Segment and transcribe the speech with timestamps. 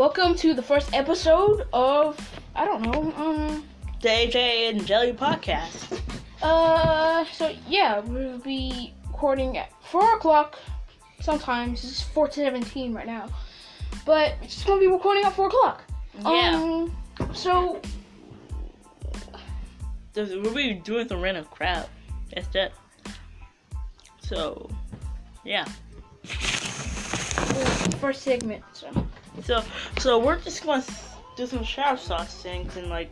[0.00, 2.18] welcome to the first episode of
[2.54, 3.68] I don't know, um,
[4.00, 6.00] The AJ and Jelly podcast.
[6.42, 10.58] uh, so yeah, we'll be recording at four o'clock.
[11.20, 13.28] Sometimes it's four to seventeen right now,
[14.06, 15.84] but it's just gonna be recording at four o'clock.
[16.22, 16.56] Yeah.
[16.56, 16.96] Um,
[17.34, 17.82] so
[20.16, 21.90] We'll be doing some random crap.
[22.34, 22.72] That's that.
[24.22, 24.70] So,
[25.44, 25.66] yeah.
[28.00, 28.64] first segment.
[28.72, 28.88] So
[29.50, 29.64] So,
[29.98, 30.84] so we're just gonna
[31.34, 33.10] do some shower sauce things and like,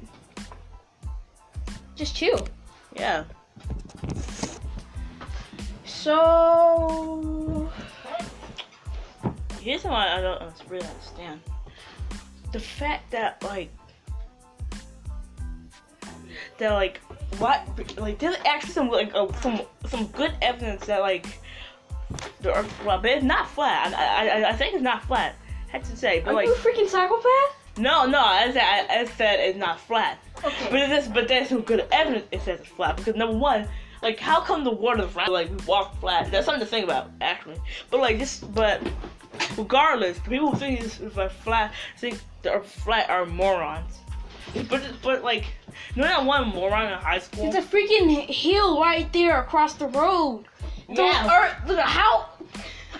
[1.96, 2.46] just chill.
[2.94, 3.24] yeah.
[5.84, 7.68] So
[9.60, 11.40] Here's what I don't really understand.
[12.52, 13.70] The fact that like
[16.58, 17.00] that like
[17.38, 17.66] what
[17.98, 21.40] like there's actually some like uh, some some good evidence that like
[22.42, 23.92] the Earth flat, but it's not flat.
[23.92, 25.34] I I, I think it's not flat.
[25.68, 27.56] Had to say, but are like you a freaking psychopath?
[27.76, 30.18] no no I said I, I said it's not flat.
[30.44, 30.68] Okay.
[30.70, 33.68] But it is but there's some good evidence it says it's flat because number one.
[34.00, 35.32] Like how come the world is round?
[35.32, 36.30] Like we walk flat.
[36.30, 37.56] That's something to think about, actually.
[37.90, 38.80] But like this, but
[39.56, 43.98] regardless, people who think it's like flat think they're flat are morons.
[44.68, 45.46] But but like,
[45.94, 47.46] you know that one moron in high school?
[47.46, 50.44] It's a freaking hill right there across the road.
[50.88, 51.56] The Yeah.
[51.66, 52.28] earth, how.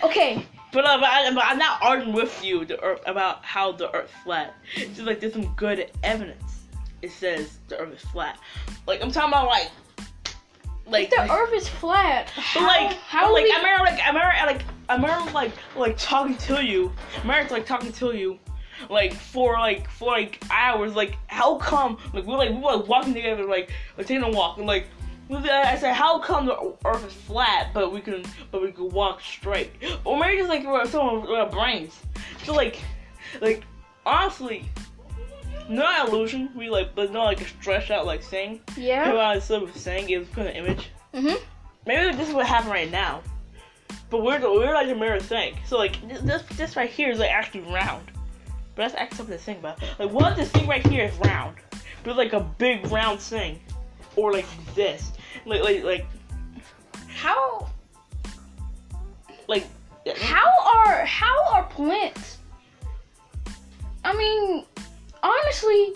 [0.03, 3.73] Okay, But, uh, but, I, but I'm not arguing with you the earth, about how
[3.73, 4.55] the Earth's flat.
[4.77, 6.61] It's just like there's some good evidence.
[7.01, 8.39] It says the Earth is flat.
[8.87, 9.71] Like I'm talking about like,
[10.87, 14.09] like the earth is flat, But how, like, how like, we, I remember, like, I
[14.09, 16.93] remember, like, I remember, like, like talking to you.
[17.17, 18.39] I remember, like, talking to you,
[18.89, 20.95] like, for like, for like hours.
[20.95, 21.99] Like, how come?
[22.15, 24.87] Like, we're like, we were like, walking together, like, like taking a walk, and like,
[25.31, 29.21] I said, how come the Earth is flat, but we can, but we can walk
[29.21, 29.71] straight?
[30.05, 31.98] Or maybe just like we're someone with our brains.
[32.45, 32.81] So like,
[33.41, 33.65] like,
[34.06, 34.65] honestly.
[35.69, 38.61] Not illusion, we like, but not like a stretched out like thing.
[38.75, 39.06] yeah.
[39.12, 41.39] What I was sort of saying is put an image Mhm.
[41.87, 43.21] maybe this is what happened right now.
[44.09, 45.59] But we're we're like the mirror thing.
[45.66, 48.10] So like this this, this right here is like actually round.
[48.75, 49.78] But that's actually something to think about.
[49.99, 51.56] Like what if this thing right here is round?
[52.03, 53.60] But like a big round thing.
[54.16, 55.12] Or like this.
[55.44, 56.06] Like like like
[57.09, 57.69] How
[59.47, 59.66] like
[60.16, 62.39] how are how are plants?
[64.05, 64.65] I mean,
[65.22, 65.93] honestly,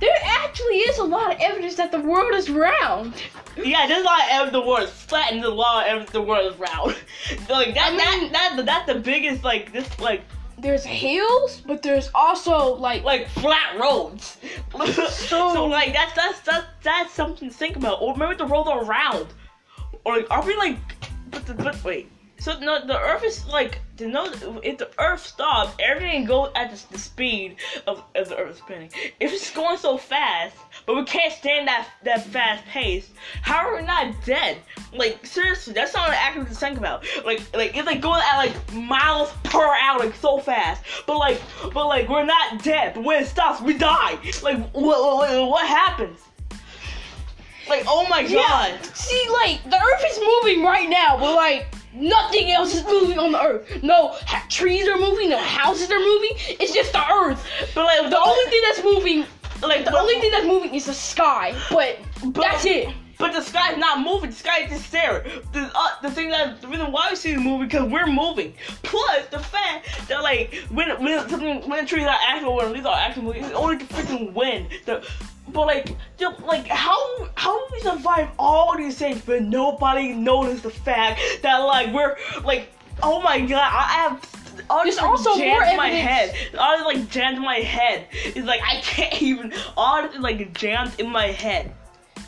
[0.00, 3.14] there actually is a lot of evidence that the world is round.
[3.56, 5.88] Yeah, there's a lot of evidence the world is flat and there's a lot of
[5.90, 6.96] evidence the world is round.
[7.48, 10.22] like that, I mean- that that that's the biggest like this like
[10.58, 14.38] There's hills, but there's also like like flat roads.
[15.10, 18.00] so, like that's that's that's that's something to think about.
[18.00, 19.26] Or maybe the roads are round.
[20.04, 20.78] Or like are we like
[21.30, 22.10] but the, but wait.
[22.38, 24.26] So no the earth is like to know
[24.62, 28.90] if the earth stops, everything goes at the, the speed of, of the earth spinning.
[29.20, 33.10] If it's going so fast, but we can't stand that that fast pace,
[33.42, 34.58] how are we not dead?
[34.92, 37.04] Like seriously, that's something to actually think about.
[37.24, 40.84] Like like it's like going at like miles per hour, like so fast.
[41.06, 41.40] But like
[41.72, 42.94] but like we're not dead.
[42.94, 44.18] But when it stops, we die.
[44.42, 46.20] Like what what, what happens?
[47.68, 48.30] Like oh my god.
[48.30, 48.82] Yeah.
[48.92, 53.32] See, like the Earth is moving right now, but like nothing else is moving on
[53.32, 53.82] the Earth.
[53.82, 56.30] No ha- trees are moving, no houses are moving.
[56.60, 57.44] It's just the Earth.
[57.74, 59.24] But like The only thing that's moving,
[59.62, 61.54] like the only thing that's moving is the sky.
[61.70, 61.98] But
[62.34, 62.94] that's it.
[63.18, 64.30] But the sky's not moving.
[64.30, 65.24] The sky is just there.
[65.52, 68.52] The uh, the thing that the reason why we see the movie because we're moving.
[68.82, 72.94] Plus the fact that like when when something when trees are actually when these are
[72.94, 74.68] actually moving, it's only the freaking wind.
[74.84, 75.06] The
[75.48, 75.96] but like
[76.44, 76.98] like how
[77.34, 82.16] how do we survive all these things but nobody noticed the fact that like we're
[82.44, 84.36] like oh my god I have
[84.70, 86.34] all this also jammed more in my head.
[86.58, 88.06] All this like jammed in my head.
[88.12, 89.52] It's like I can't even.
[89.76, 91.74] All this like jammed in my head.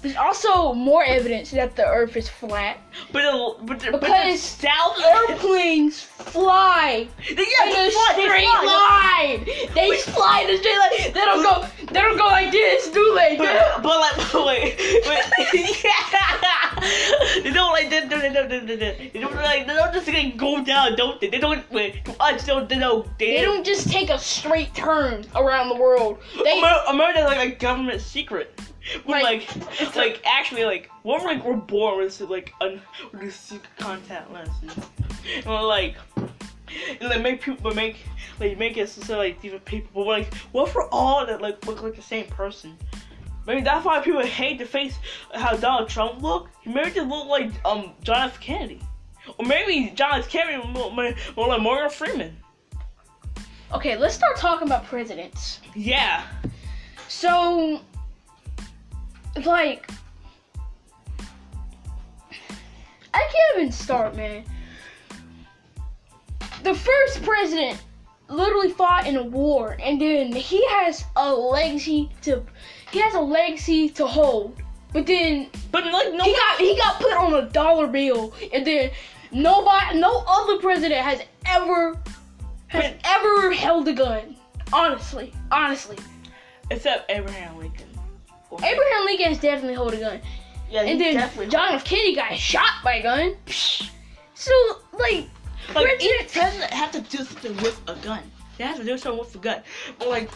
[0.00, 2.78] There's also more evidence that the Earth is flat
[3.12, 8.12] But the, but the, but the because south airplanes fly yeah, in they a fly,
[8.12, 9.18] straight fly.
[9.18, 9.45] line.
[9.74, 11.12] They fly in a straight line.
[11.12, 11.66] They don't go.
[11.92, 13.36] They don't go like this, do they?
[13.39, 17.42] But, but like, but wait, wait, yeah.
[17.42, 20.62] They don't like, they, they, they, they, they, don't like, they don't just like go
[20.62, 21.28] down, don't they?
[21.28, 24.74] They don't, wait, to us, they don't, they don't, they, don't just take a straight
[24.74, 26.18] turn around the world.
[26.45, 28.60] They Amer- America's like a government secret.
[29.06, 32.80] We're Like, like, it's like, actually, like, we're like, we're born with like, un-
[33.12, 34.76] with these secret contact lenses.
[35.36, 35.96] And we're like,
[37.00, 37.96] and they make people, make,
[38.40, 39.90] like, make us so like different people.
[39.94, 42.76] But like, what for all that like look like the same person?
[43.46, 44.96] Maybe that's why people hate the face
[45.32, 46.54] how Donald Trump looked.
[46.62, 48.38] He maybe just look like um John F.
[48.40, 48.82] Kennedy,
[49.38, 50.28] or maybe John F.
[50.28, 52.36] Kennedy more more like Morgan Freeman.
[53.72, 55.60] Okay, let's start talking about presidents.
[55.74, 56.26] Yeah.
[57.08, 57.80] So,
[59.45, 59.91] like,
[63.15, 64.45] I can't even start, man.
[66.63, 67.80] The first president
[68.28, 72.45] literally fought in a war, and then he has a legacy to
[72.91, 74.60] he has a legacy to hold.
[74.92, 78.66] But then But like no he got he got put on a dollar bill, and
[78.66, 78.91] then
[79.33, 81.98] nobody, no other president has ever
[82.69, 84.36] has ever held a gun.
[84.72, 85.97] Honestly, honestly,
[86.71, 87.87] except Abraham Lincoln.
[88.53, 90.21] Abraham Lincoln has definitely held a gun,
[90.71, 91.84] Yeah, he and then definitely John F.
[91.84, 93.36] Kennedy got shot by a gun.
[94.34, 94.53] So
[94.98, 95.28] like,
[95.74, 98.22] like each president have to do something with a gun.
[98.56, 99.62] They have to do something with a gun.
[99.98, 100.30] But like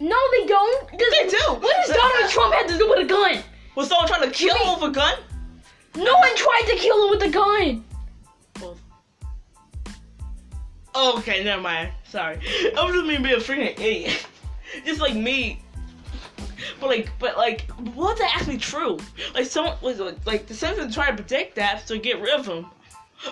[0.00, 0.90] no, they don't.
[0.96, 1.54] Does- They do.
[1.54, 3.42] What does Donald Trump have to do with a gun?
[3.74, 5.18] was someone trying to kill mean- him with a gun?
[5.96, 7.84] No one tried to kill him with a gun.
[10.94, 11.92] Oh, okay, never mind.
[12.08, 12.38] Sorry.
[12.76, 14.26] I was just mean be a freaking idiot.
[14.84, 15.62] just like me.
[16.80, 18.98] But like, but like, was that actually true?
[19.34, 22.66] Like, someone was like, the Simpsons tried to predict that to get rid of him,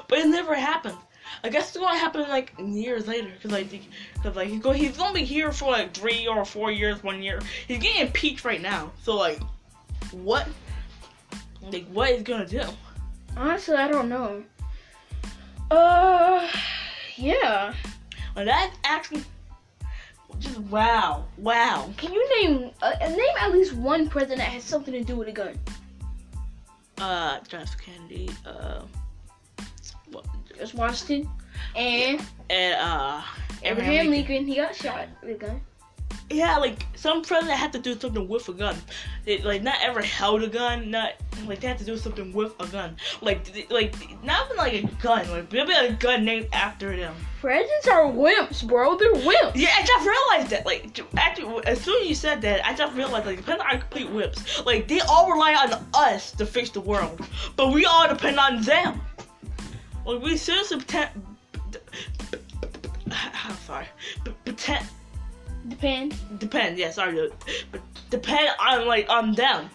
[0.08, 0.96] but it never happened.
[1.44, 3.68] I guess it's gonna happen like years later, cause like,
[4.22, 7.22] cause like he's going, he's gonna be here for like three or four years, one
[7.22, 7.40] year.
[7.68, 9.40] He's getting impeached right now, so like,
[10.12, 10.48] what?
[11.60, 12.62] Like, what is gonna do?
[13.36, 14.42] Honestly, I don't know.
[15.70, 16.48] Uh,
[17.16, 17.74] yeah.
[18.34, 19.24] Like, that's actually
[20.38, 21.90] just wow, wow.
[21.96, 25.28] Can you name uh, name at least one president that has something to do with
[25.28, 25.58] a gun?
[26.98, 27.76] uh John F.
[27.78, 28.82] Kennedy, uh
[30.10, 30.24] what,
[30.56, 31.28] George Washington
[31.74, 33.22] and and uh
[33.62, 34.46] Abraham Lincoln.
[34.46, 35.60] He got shot with a gun.
[36.30, 38.76] Yeah, like some president had to do something with a gun.
[39.24, 41.12] They, like not ever held a gun, not
[41.46, 42.96] like they had to do something with a gun.
[43.20, 43.94] Like like
[44.24, 47.14] not even like a gun, like maybe a gun named after them.
[47.46, 48.96] Presidents are wimps, bro.
[48.96, 49.52] They're wimps.
[49.54, 50.66] Yeah, I just realized that.
[50.66, 54.10] Like actually, as soon as you said that, I just realized like depending on complete
[54.10, 58.40] whips, like they all rely on us to fix the world, but we all depend
[58.40, 59.00] on them.
[60.04, 61.10] Like we seriously pretend.
[63.12, 63.86] I'm sorry.
[64.44, 64.84] Pretend
[65.68, 66.16] Depend.
[66.40, 66.78] depend.
[66.78, 67.30] Yeah, sorry,
[67.70, 69.70] but depend on like on them,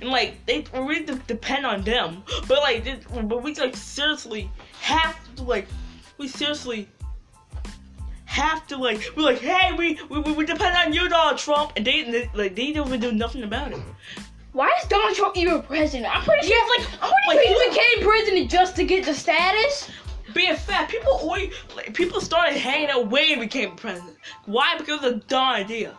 [0.00, 2.22] and like they we de- depend on them.
[2.46, 4.48] But like, this, but we like seriously
[4.80, 5.66] have to like,
[6.18, 6.88] we seriously
[8.36, 11.84] have to like, we're like, hey, we we, we- depend on you, Donald Trump, and
[11.86, 13.80] they, they like they don't even do nothing about it.
[14.52, 16.14] Why is Donald Trump even president?
[16.14, 16.78] I'm pretty Yeah, sure.
[16.78, 19.90] like, I'm pretty like, sure he became president just to get the status.
[20.34, 24.16] Being fat, people always like people started hanging out way and became president.
[24.44, 24.76] Why?
[24.78, 25.96] Because of a dumb idea.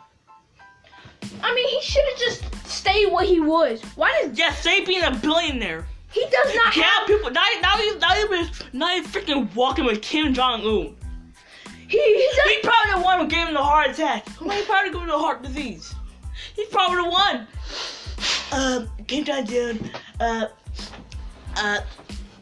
[1.42, 3.82] I mean, he should have just stayed what he was.
[3.96, 5.88] Why does Yeah, say being a billionaire.
[6.12, 7.08] he does not Yeah, have?
[7.08, 10.96] people now now he's not even not even freaking walking with Kim Jong Un.
[11.88, 12.50] He he does.
[12.52, 14.28] He probably the one who gave him the heart attack.
[14.28, 15.94] He probably gave him the heart disease?
[16.56, 17.48] He's probably the one.
[18.52, 19.92] Um, Kim Jong Un.
[20.20, 20.48] Uh,
[21.56, 21.82] uh.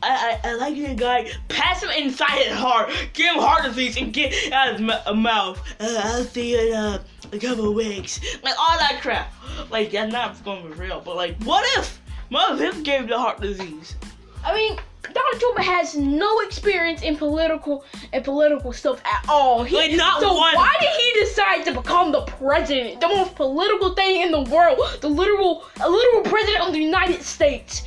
[0.03, 1.31] I, I, I like you guy.
[1.47, 2.91] Pass him inside his heart.
[3.13, 5.59] Give him heart disease and get out his m- mouth.
[5.79, 8.19] Uh, I'll see you in uh, a couple of weeks.
[8.43, 9.33] Like all that crap.
[9.71, 11.01] Like that's not going to be real.
[11.03, 11.99] But like, what if
[12.31, 13.95] of him gave the heart disease?
[14.43, 14.77] I mean,
[15.13, 17.83] Donald Trump has no experience in political
[18.13, 19.63] and political stuff at all.
[19.63, 20.55] He, Like, not so one.
[20.55, 24.79] why did he decide to become the president, the most political thing in the world,
[25.01, 27.83] the literal, a literal president of the United States?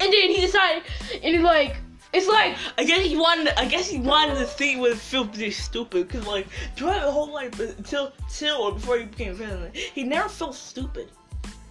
[0.00, 0.82] And then he decided,
[1.14, 1.76] and he's like,
[2.12, 3.48] it's like, I guess he wanted.
[3.58, 6.08] I guess he wanted to see what filthy stupid.
[6.08, 10.28] Cause like throughout the whole life until till or before he became president, he never
[10.28, 11.10] felt stupid.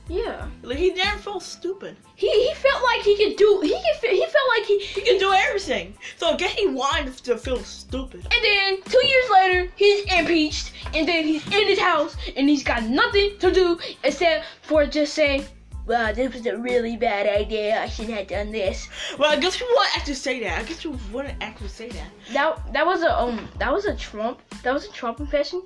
[0.09, 1.97] yeah, Like he never felt stupid.
[2.15, 4.26] he he felt like he could do, he could, he felt
[4.67, 5.95] he, He could do everything.
[6.17, 8.21] So I guess he wanted to feel stupid.
[8.33, 12.63] And then two years later, he's impeached, and then he's in his house, and he's
[12.63, 15.45] got nothing to do except for just say,
[15.85, 17.81] "Well, this was a really bad idea.
[17.81, 20.59] I shouldn't have done this." Well, I guess you wouldn't actually say that.
[20.59, 22.09] I guess you wouldn't actually say that.
[22.33, 25.61] That that was a um that was a Trump that was a Trump impression.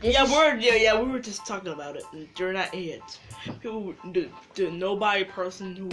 [0.00, 2.04] This yeah, is- we're yeah yeah we were just talking about it.
[2.38, 3.18] You're not idiots.
[3.60, 5.90] People, the, the nobody person who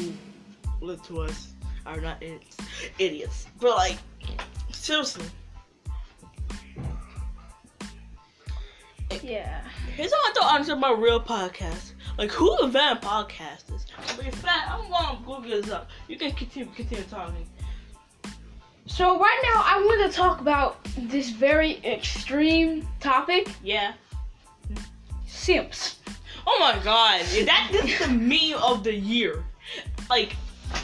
[0.86, 1.51] live to us
[1.86, 2.58] are not idiots.
[3.00, 3.48] Idiots.
[3.60, 3.98] But like,
[4.72, 5.26] seriously.
[9.24, 9.62] yeah.
[9.96, 11.94] Here's how I don't understand my real podcast.
[12.18, 13.86] Like, who invented podcasters?
[14.16, 15.90] But in fact, I'm gonna Google this up.
[16.08, 17.46] You can continue, continue talking.
[18.86, 23.94] So right now, I want to talk about this very extreme topic: Yeah.
[25.28, 25.98] simps.
[26.46, 29.44] Oh my god, that this is the meme of the year.
[30.10, 30.36] Like,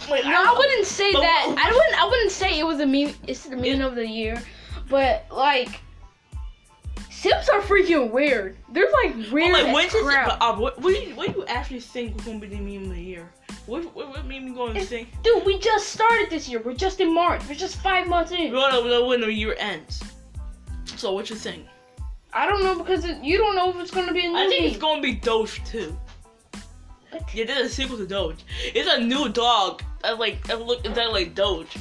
[0.10, 1.46] like No, I wouldn't say But that.
[1.50, 2.02] what- I wouldn't.
[2.04, 3.14] I wouldn't say it was a meme.
[3.28, 4.42] It's the meme of the year,
[4.90, 5.82] but like
[7.10, 8.58] Sims are freaking weird.
[8.72, 10.28] They're like weird Oh, like, this, crap.
[10.40, 12.56] but, uh, what, what, do you, what do you actually think is going to be
[12.56, 13.32] the meme of the year?
[13.66, 15.10] What, what, what meme you going to It's- think?
[15.24, 16.62] Dude, we just started this year.
[16.64, 17.42] We're just in March.
[17.50, 18.52] We're just five months in.
[18.52, 20.00] We're going to when the year ends.
[20.96, 21.66] So what you think?
[22.34, 24.48] I don't know because it, you don't know if it's gonna be a new I
[24.48, 24.70] think meme.
[24.72, 25.98] it's going to be Doge 2.
[27.12, 27.34] What?
[27.34, 28.44] Yeah, there's a sequel to Doge.
[28.76, 31.76] It's a new dog that like that look that like Doge,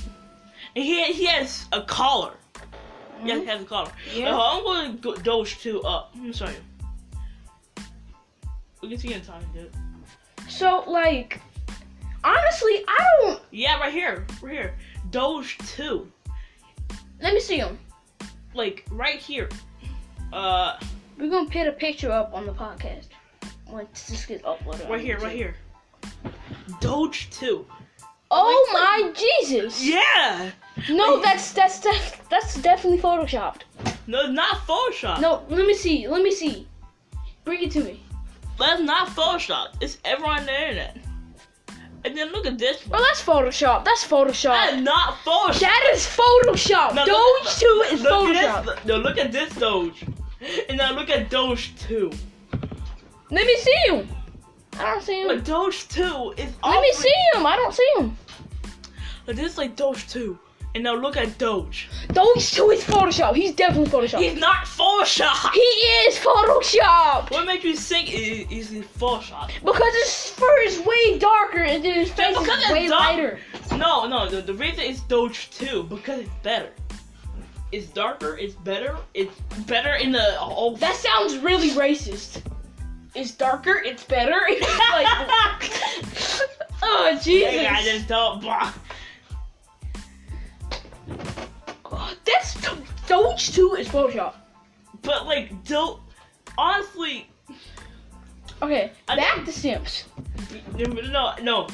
[0.75, 2.35] and he he has a collar.
[3.25, 3.91] Yeah, he has a collar.
[4.15, 4.37] Yeah.
[4.37, 7.83] Uh, I'm going to go Doge 2 Uh, show you.
[8.83, 9.73] We can see in time, dude.
[10.49, 11.41] So like,
[12.23, 13.41] honestly, I don't.
[13.51, 14.75] Yeah, right here, right here.
[15.11, 16.07] Doge 2.
[17.23, 17.79] Let me see him.
[18.55, 19.49] like right here.
[20.33, 20.79] Uh,
[21.19, 23.07] We're gonna put a picture up on the podcast
[23.69, 24.87] once this gets uploaded.
[24.87, 25.23] Oh, right here, YouTube.
[25.23, 25.55] right here.
[26.81, 27.67] Doge two.
[28.31, 29.85] Oh my Jesus!
[29.85, 30.51] Yeah.
[30.91, 33.63] No, that's that's def- that's definitely photoshopped.
[34.07, 35.21] No, not Photoshop.
[35.21, 36.07] No, let me see.
[36.09, 36.67] Let me see.
[37.45, 38.03] Bring it to me.
[38.59, 39.75] that's not Photoshop.
[39.81, 40.97] It's ever on the internet.
[42.05, 43.03] And then look at this Oh, one.
[43.03, 43.85] that's Photoshop.
[43.85, 44.53] That's Photoshop.
[44.53, 45.61] That's not Photoshop.
[45.61, 46.95] That is Photoshop.
[46.95, 48.45] No, Doge look- two is look Photoshop.
[48.59, 50.05] At this, no, look at this Doge.
[50.69, 52.11] And now look at Doge two.
[53.31, 54.09] Let me see him.
[54.79, 55.29] I don't see him.
[55.29, 56.53] But Doge two is.
[56.63, 57.47] Let me see him.
[57.47, 58.17] I don't see him.
[59.25, 60.39] But this is like Doge two.
[60.75, 61.89] And now look at Doge.
[62.09, 63.35] Doge two is Photoshop.
[63.35, 64.19] He's definitely Photoshop.
[64.21, 65.53] He's not Photoshop.
[65.55, 69.49] he is Photoshop What makes you think he's he Photoshop?
[69.65, 73.39] because his fur is way darker and then his face because is way lighter.
[73.73, 76.71] No, no, the, the reason it's Doge 2 because it's better.
[77.73, 79.35] It's darker, it's better, it's
[79.67, 80.77] better in the whole.
[80.77, 82.43] That sounds really racist.
[83.17, 83.83] It's darker.
[83.85, 84.41] It's better.
[84.49, 84.61] It's
[84.93, 85.09] like,
[86.83, 87.51] oh Jesus.
[87.51, 88.41] Hey, I just don't.
[88.41, 88.73] blah.
[91.87, 92.55] Oh, that's
[93.07, 94.35] Doge two is Photoshop.
[95.03, 96.01] But, like, don't.
[96.59, 97.29] Honestly,
[98.63, 100.05] Okay, I back to Sims.
[100.77, 101.69] no, no.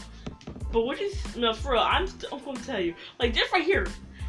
[0.72, 1.36] But what is.
[1.36, 2.94] No, for real, I'm, st- I'm gonna tell you.
[3.18, 3.86] Like, this right here.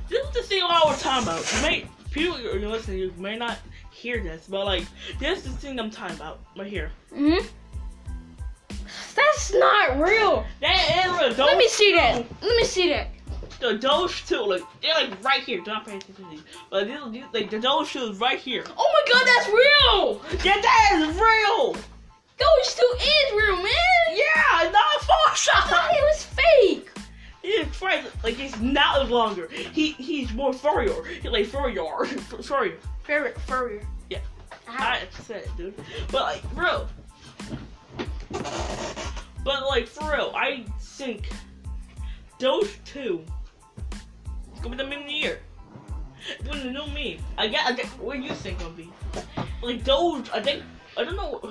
[0.10, 1.54] This is the thing I was talking about.
[1.56, 3.58] You may, people who are listening, you may not
[4.04, 4.86] hear this, but, like,
[5.20, 6.42] this is the thing I'm talking about.
[6.58, 6.92] Right here.
[7.14, 7.38] Hmm.
[9.16, 10.46] That's not real.
[10.62, 11.46] That is real.
[11.46, 11.98] Let me see 2.
[11.98, 12.26] that.
[12.42, 13.08] Let me see that.
[13.60, 15.62] The Doge 2, like, they're like right here.
[15.64, 16.42] Don't pay attention to these.
[16.70, 18.66] But these, these, like, the Doge 2 is right here.
[18.78, 20.22] Oh my God, that's real.
[20.44, 21.76] Yeah, that is real!
[22.38, 23.74] Doge two is real, man.
[24.12, 25.92] Yeah, not I thought Photoshop!
[25.92, 26.90] it was fake.
[27.44, 29.50] He's right, like, he's not longer.
[29.50, 31.04] He He's more furrier.
[31.04, 31.84] He's like furrier.
[32.42, 32.78] Furrier.
[33.04, 33.88] Furrier, furrier.
[34.10, 34.20] Yeah.
[34.70, 34.76] Ow.
[34.78, 35.76] I said it, dude.
[36.10, 36.88] But, like, real.
[39.44, 41.30] But, like, for real, I think
[42.40, 43.24] Doge 2
[44.54, 45.40] is gonna be the meme of the year.
[46.30, 47.24] It's gonna be the new meme.
[47.38, 48.90] I get, I get, what do you think it'll be?
[49.62, 50.64] Like, Doge, I think,
[50.98, 51.42] I don't know.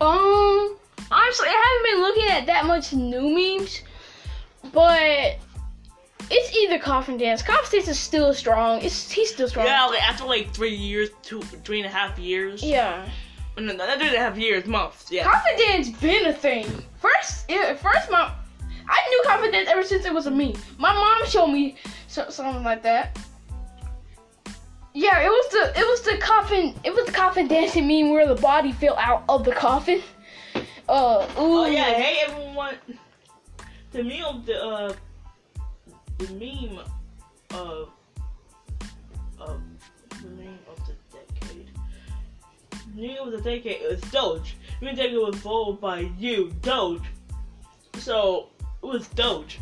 [0.00, 0.78] Oh.
[1.00, 3.82] Um, honestly, I haven't been looking at that much new memes,
[4.72, 5.38] but
[6.30, 7.42] it's either Coffin Dance.
[7.42, 8.80] Coffin Dance is still strong.
[8.82, 9.66] It's he's still strong.
[9.66, 12.62] Yeah, like, after like three years, two, three and a half years.
[12.62, 13.08] Yeah.
[13.56, 15.10] No, no, not three and a half years, months.
[15.10, 15.24] Yeah.
[15.24, 16.66] Coffin Dance been a thing.
[16.98, 18.30] First, first my,
[18.88, 20.54] I knew Coffin Dance ever since it was a meme.
[20.78, 21.76] My mom showed me
[22.08, 23.18] so, something like that.
[24.92, 28.26] Yeah, it was the it was the coffin it was the coffin dancing meme where
[28.26, 30.00] the body fell out of the coffin.
[30.88, 31.34] Uh, ooh.
[31.36, 32.76] Oh yeah, hey everyone.
[33.96, 34.92] The meme of the uh,
[36.18, 36.80] the meme
[37.50, 37.88] of
[39.40, 39.62] of
[40.10, 41.70] the meme of the decade.
[42.94, 44.56] The meme of the decade is Doge.
[44.80, 47.04] The meme of the decade was followed by you, Doge.
[47.94, 48.50] So
[48.82, 49.60] it was Doge.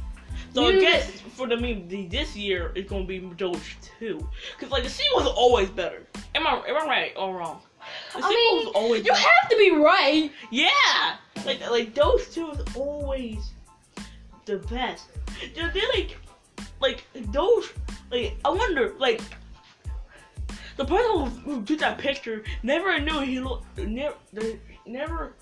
[0.53, 4.29] So I You- guess for the meme the, this year it's gonna be Doge too,
[4.59, 6.09] cause like the scene was always better.
[6.35, 7.61] Am I am I right or wrong?
[8.17, 10.33] The I mean, was always you have to be right.
[10.51, 13.54] yeah, like like those two is always
[14.45, 15.07] the best.
[15.55, 16.17] They're, they're like
[16.81, 17.73] like those
[18.11, 19.21] like I wonder like
[20.77, 24.17] the person who, who took that picture never knew he looked never
[24.87, 25.35] never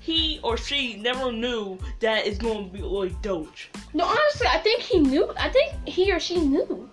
[0.00, 3.70] he or she never knew that it's gonna be like Doge.
[3.92, 5.32] No, honestly, I think he knew.
[5.36, 6.88] I think he or she knew.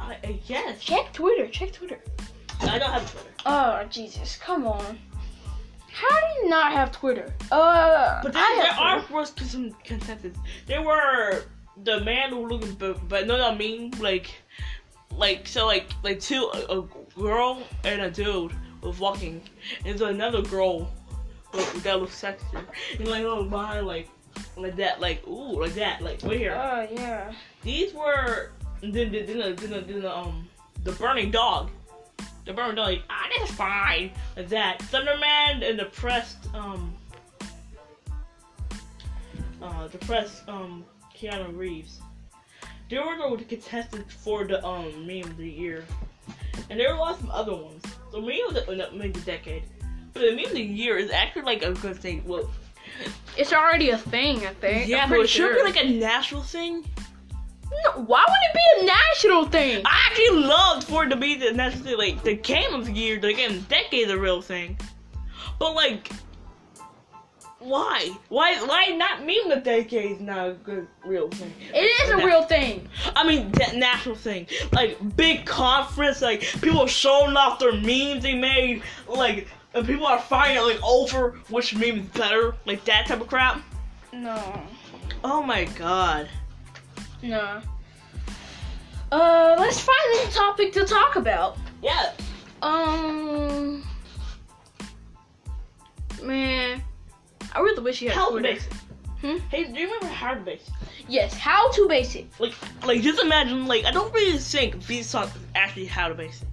[0.00, 1.48] I, I guess Check Twitter.
[1.48, 2.00] Check Twitter.
[2.60, 3.30] I don't have Twitter.
[3.46, 4.98] Oh Jesus, come on.
[6.00, 7.34] How do you not have Twitter?
[7.50, 10.36] Uh, But there, I there are was some consensus.
[10.66, 11.42] There were
[11.82, 14.30] the man who looking, but but no, no, I mean like,
[15.16, 16.82] like so like like two a, a
[17.16, 19.42] girl and a dude was walking,
[19.84, 20.88] and there's another girl
[21.82, 22.46] that looks sexy,
[22.98, 24.08] and like oh behind like
[24.56, 26.54] like that like ooh like that like right here.
[26.54, 27.32] Oh yeah.
[27.62, 28.52] These were
[28.82, 30.48] then then then, then, then, then um
[30.84, 31.70] the burning dog.
[32.48, 34.10] The Burn like, ah, that's fine.
[34.34, 34.78] Like that.
[34.78, 36.94] Thunderman and the pressed, um,
[39.60, 40.82] uh, the pressed, um,
[41.14, 42.00] Keanu Reeves.
[42.88, 45.84] They were the contestants for the, um, meme of the year.
[46.70, 47.84] And there were lots of other ones.
[48.12, 49.64] So meme of the, uh, meme of the decade.
[50.14, 52.22] But the meme of the year is actually like a good thing.
[52.26, 52.50] Well,
[53.36, 54.88] it's already a thing, I think.
[54.88, 55.54] Yeah, but it should sure.
[55.56, 56.86] be like a national thing.
[57.70, 59.82] No, why would it be a national thing?
[59.84, 61.98] I actually loved for it to be the national thing.
[61.98, 64.78] Like the game of the year, the the decade, the real thing.
[65.58, 66.10] But like,
[67.58, 68.10] why?
[68.28, 68.56] Why?
[68.64, 71.52] Why not meme the decade is not a good real thing?
[71.74, 72.88] It is a real thing.
[73.14, 78.34] I mean, that national thing, like big conference, like people showing off their memes they
[78.34, 83.20] made, like and people are fighting like over which meme is better, like that type
[83.20, 83.60] of crap.
[84.12, 84.62] No.
[85.24, 86.28] Oh my god.
[87.22, 87.60] No.
[89.10, 91.56] Uh, let's find a topic to talk about.
[91.82, 92.12] Yeah.
[92.62, 93.84] Um.
[96.22, 96.82] Man,
[97.54, 98.54] I really wish you had how Twitter.
[98.54, 98.72] basic.
[99.20, 99.36] Hmm?
[99.50, 100.72] Hey, do you remember how to basic?
[101.08, 102.28] Yes, how to basic.
[102.38, 106.46] Like, like just imagine, like I don't really think these songs actually how to basic.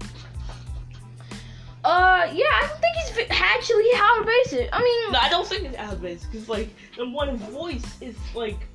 [1.84, 4.70] Uh, yeah, I don't think it's actually how to base it.
[4.74, 8.02] I mean, no, I don't think it's how to base because like the one voice
[8.02, 8.68] is like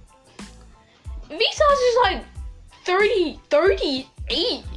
[1.30, 2.24] Vsauce is like
[2.84, 4.06] 30, 38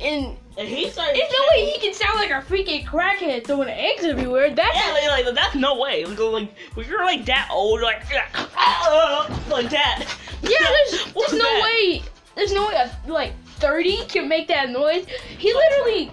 [0.01, 0.38] and.
[0.55, 1.15] And he started.
[1.15, 4.53] There's no way he can sound like a freaking crackhead throwing eggs everywhere.
[4.53, 6.05] That's yeah, like, like that's no way.
[6.05, 10.05] Like, like when you're like that old, like uh, like that.
[10.43, 10.50] Yeah,
[10.91, 11.63] there's, there's no that?
[11.63, 12.03] way.
[12.36, 15.07] There's no way a like 30 can make that noise.
[15.39, 16.12] He literally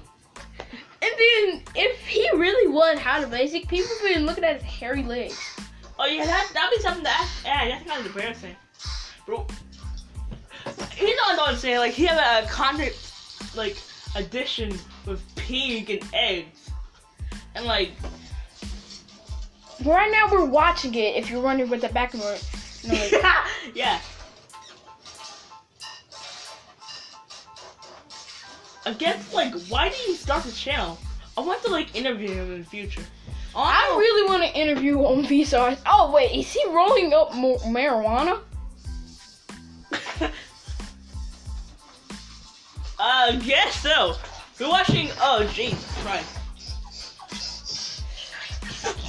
[1.03, 4.63] and then, if he really won How to Basic, people would be looking at his
[4.63, 5.39] hairy legs.
[5.99, 8.57] Oh yeah, that that'd be something that yeah, that's kind of embarrassing,
[9.25, 9.47] bro.
[11.31, 11.79] Know what I'm saying?
[11.79, 12.95] Like he had a content
[13.55, 13.77] like
[14.17, 16.71] addition with pig and eggs,
[17.55, 17.93] and like.
[19.85, 21.17] Right now we're watching it.
[21.17, 23.13] If you're wondering what the background noise.
[23.75, 24.01] yeah.
[28.85, 30.99] I guess like why did you start the channel?
[31.39, 33.03] I want to like interview him in the future.
[33.55, 33.95] I, oh.
[33.97, 35.79] I really want to interview on Vsauce.
[35.87, 38.41] Oh wait, is he rolling up marijuana?
[43.01, 44.17] Uh, guess so.
[44.59, 45.09] We're watching.
[45.21, 46.37] Oh Jesus Christ.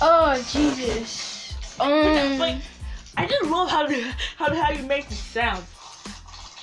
[0.02, 1.78] Oh Jesus.
[1.80, 2.40] Um.
[2.40, 2.58] Like,
[3.18, 5.64] I just love how to how to how you make the sound.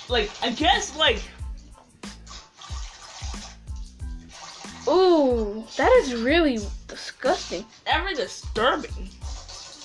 [0.08, 1.22] Like I guess like
[4.88, 7.66] Ooh, that is really disgusting.
[7.86, 9.10] Ever disturbing.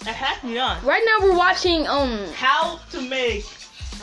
[0.02, 0.84] It has me on.
[0.86, 3.46] Right now we're watching um how to make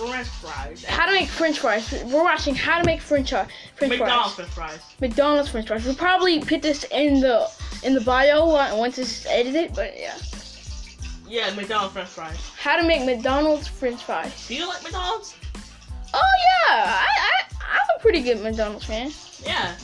[0.09, 0.85] French fries.
[0.85, 2.03] How to make French fries.
[2.07, 3.45] We're watching how to make French uh,
[3.77, 4.49] French McDonald's fries.
[4.49, 5.01] French fries.
[5.01, 5.85] McDonald's French fries.
[5.85, 7.49] We'll probably put this in the
[7.83, 10.17] in the bio once it's edited, but yeah.
[11.29, 12.51] Yeah, McDonald's French fries.
[12.59, 14.49] How to make McDonald's French fries.
[14.49, 15.37] Do you like McDonald's?
[16.13, 16.33] Oh
[16.69, 19.11] yeah, I I I'm a pretty good McDonald's fan.
[19.45, 19.77] Yeah.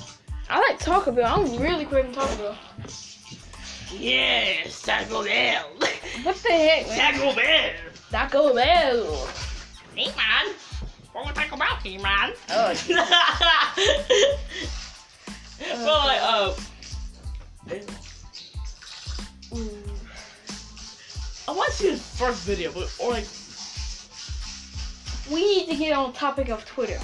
[0.49, 1.41] I like Taco Bell.
[1.45, 2.59] I'm really craving Taco Bell.
[3.93, 5.71] Yes, Taco Bell.
[6.23, 7.15] What the heck, man?
[7.15, 7.71] Taco Bell.
[8.11, 9.29] Taco Bell.
[9.97, 10.55] Hey, man.
[11.13, 12.35] What Taco Bell, hey, man?
[12.51, 12.75] Oh.
[15.73, 16.55] well, like, uh,
[21.49, 23.25] I want to see his first video, but or like,
[25.33, 27.01] we need to get on topic of Twitter.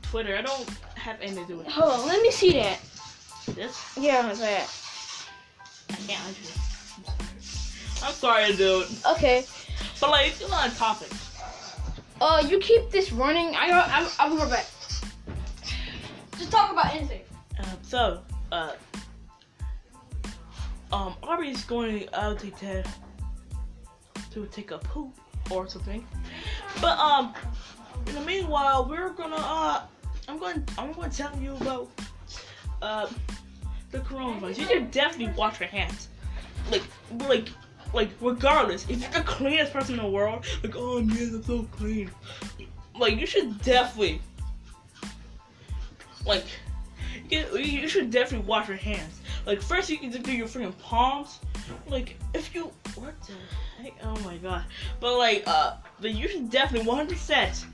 [0.00, 0.34] Twitter.
[0.34, 1.72] I don't have anything to do with it.
[1.72, 2.80] Hold on, let me see that.
[3.48, 3.92] This?
[3.98, 4.70] Yeah, that.
[5.90, 6.62] I can't actually.
[8.02, 8.86] I'm sorry, dude.
[9.06, 9.44] Okay.
[10.00, 11.10] But like, it's not on topic.
[12.22, 13.54] Uh, you keep this running.
[13.56, 14.66] I I'm I'll be right back.
[16.38, 17.22] Just talk about anything.
[17.58, 18.20] Um, so,
[18.52, 18.72] uh,
[20.92, 22.86] um, Aubrey's going out to Ted
[24.30, 25.18] to take a poop
[25.50, 26.06] or something.
[26.80, 27.34] But um,
[28.06, 29.82] in the meanwhile, we're gonna uh
[30.28, 30.64] I'm going.
[30.78, 31.90] I'm going to tell you about
[32.80, 33.08] uh,
[33.90, 34.58] the coronavirus.
[34.58, 36.08] You should definitely wash your hands.
[36.70, 36.82] Like,
[37.28, 37.48] like,
[37.92, 41.64] like, regardless, if you're the cleanest person in the world, like, oh man, I'm so
[41.72, 42.10] clean.
[42.98, 44.20] Like, you should definitely,
[46.26, 46.44] like,
[47.30, 49.20] you, you should definitely wash your hands.
[49.46, 51.40] Like, first you can just do your freaking palms.
[51.88, 53.94] Like, if you, what the heck?
[54.04, 54.64] Oh my god.
[55.00, 57.64] But like, uh, but you should definitely 100%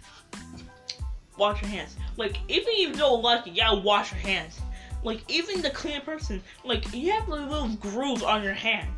[1.36, 1.96] wash your hands.
[2.16, 4.60] Like, even if you don't like it, you gotta wash your hands.
[5.02, 8.88] Like, even the clean person, like, you have like, little grooves on your hand.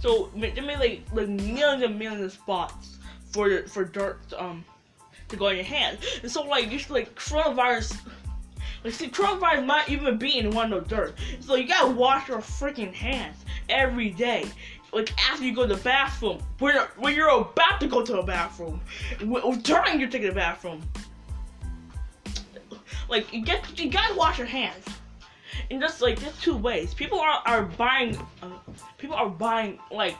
[0.00, 2.98] So, they made like, like millions and millions of spots
[3.32, 4.64] for for dirt um
[5.28, 5.98] to go on your hand.
[6.22, 7.96] And so, like, you should, like, coronavirus,
[8.82, 11.18] Like, see, coronavirus might even be in one of those dirt.
[11.40, 14.46] So you gotta wash your freaking hands every day.
[14.92, 18.12] Like after you go to the bathroom, when you're, when you're about to go to
[18.12, 18.80] the bathroom,
[19.62, 20.82] during you're taking the bathroom.
[23.08, 24.84] Like you get, you gotta wash your hands.
[25.70, 26.94] And just like there's two ways.
[26.94, 28.48] People are are buying, uh,
[28.98, 30.16] people are buying like,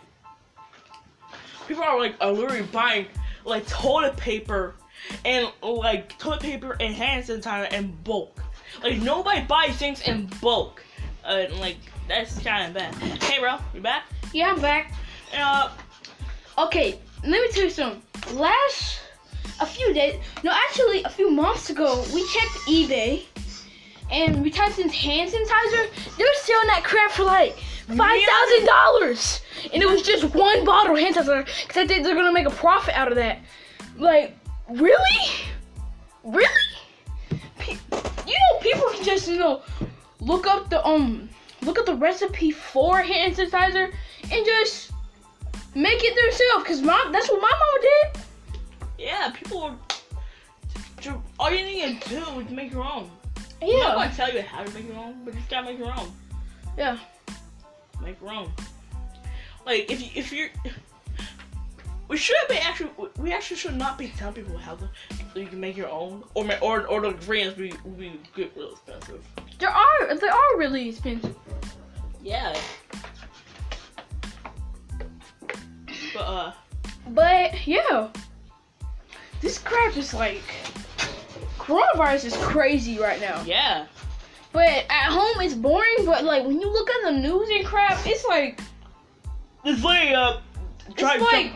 [1.66, 3.06] people are like are literally buying
[3.44, 4.74] like toilet paper
[5.24, 8.40] and like toilet paper and hand sanitizer in bulk.
[8.82, 10.82] Like nobody buys things in bulk.
[11.24, 12.94] Uh, like that's kind of bad.
[13.22, 14.04] Hey, bro, you back?
[14.32, 14.92] Yeah, I'm back.
[15.36, 15.70] Uh,
[16.60, 18.02] Okay, let me tell you something.
[18.36, 19.00] Last
[19.60, 23.22] a few days, no, actually a few months ago, we checked eBay
[24.10, 26.16] and we typed in hand sanitizer.
[26.16, 27.56] They were selling that crap for like
[27.96, 29.40] five thousand dollars,
[29.72, 32.46] and it was just one bottle of hand sanitizer because I think they're gonna make
[32.46, 33.38] a profit out of that.
[33.96, 34.36] Like,
[34.68, 34.98] really,
[36.24, 36.46] really?
[37.58, 37.76] Pe-
[38.26, 39.62] you know, people can just you know
[40.20, 41.28] look up the um
[41.62, 43.92] look up the recipe for hand sanitizer
[44.32, 44.92] and just
[45.74, 46.66] make it themselves.
[46.66, 48.22] Cause mom, that's what my mom did.
[48.98, 49.76] yeah, people.
[51.38, 53.10] All you need to do is make your own.
[53.62, 55.78] I'm not gonna tell you how to make your own, but you just gotta make
[55.78, 56.12] your own.
[56.76, 56.98] yeah.
[58.02, 58.52] Make your own.
[59.66, 60.48] Like if you, if you're.
[62.08, 62.90] We should be actually.
[63.18, 64.88] We actually should not be telling people how to.
[65.32, 68.72] So you can make your own, or or or the ingredients be be get real
[68.72, 69.24] expensive.
[69.60, 71.36] There are they are really expensive.
[72.22, 72.56] Yeah.
[76.14, 76.52] But uh,
[77.10, 78.08] But yeah,
[79.40, 80.42] this crap is like
[81.58, 83.42] coronavirus is crazy right now.
[83.46, 83.86] yeah.
[84.52, 86.04] But at home it's boring.
[86.04, 88.60] But like when you look at the news and crap, it's like
[89.64, 90.40] It's like uh,
[90.88, 91.52] it's like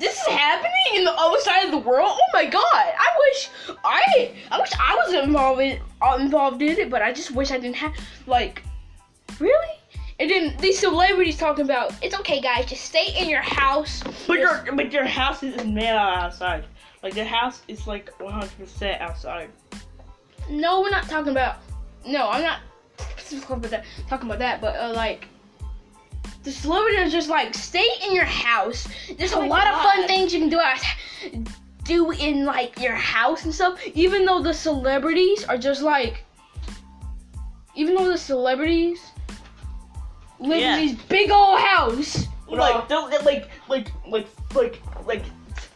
[0.00, 2.10] this is happening in the other side of the world.
[2.10, 2.62] Oh my god!
[2.74, 3.50] I wish
[3.84, 7.50] I I wish I was involved in uh, involved in it, but I just wish
[7.50, 7.94] I didn't have
[8.26, 8.62] like
[9.38, 9.74] really.
[10.18, 14.02] And then these celebrities talking about it's okay, guys, just stay in your house.
[14.26, 16.64] But your but your house is made out outside.
[17.06, 19.48] Like the house is like 100% outside.
[20.50, 21.58] No, we're not talking about.
[22.04, 22.58] No, I'm not
[23.30, 23.84] talking about that.
[24.08, 25.28] Talking about that, but uh, like
[26.42, 28.88] the celebrities are just like stay in your house.
[29.16, 30.80] There's a Oh my lot of fun things you can do out,
[31.84, 33.80] do in like your house and stuff.
[33.94, 36.24] Even though the celebrities are just like,
[37.76, 38.98] even though the celebrities
[40.40, 40.76] live Yeah.
[40.76, 42.26] in these big old house.
[42.48, 45.22] Like they're like like like like like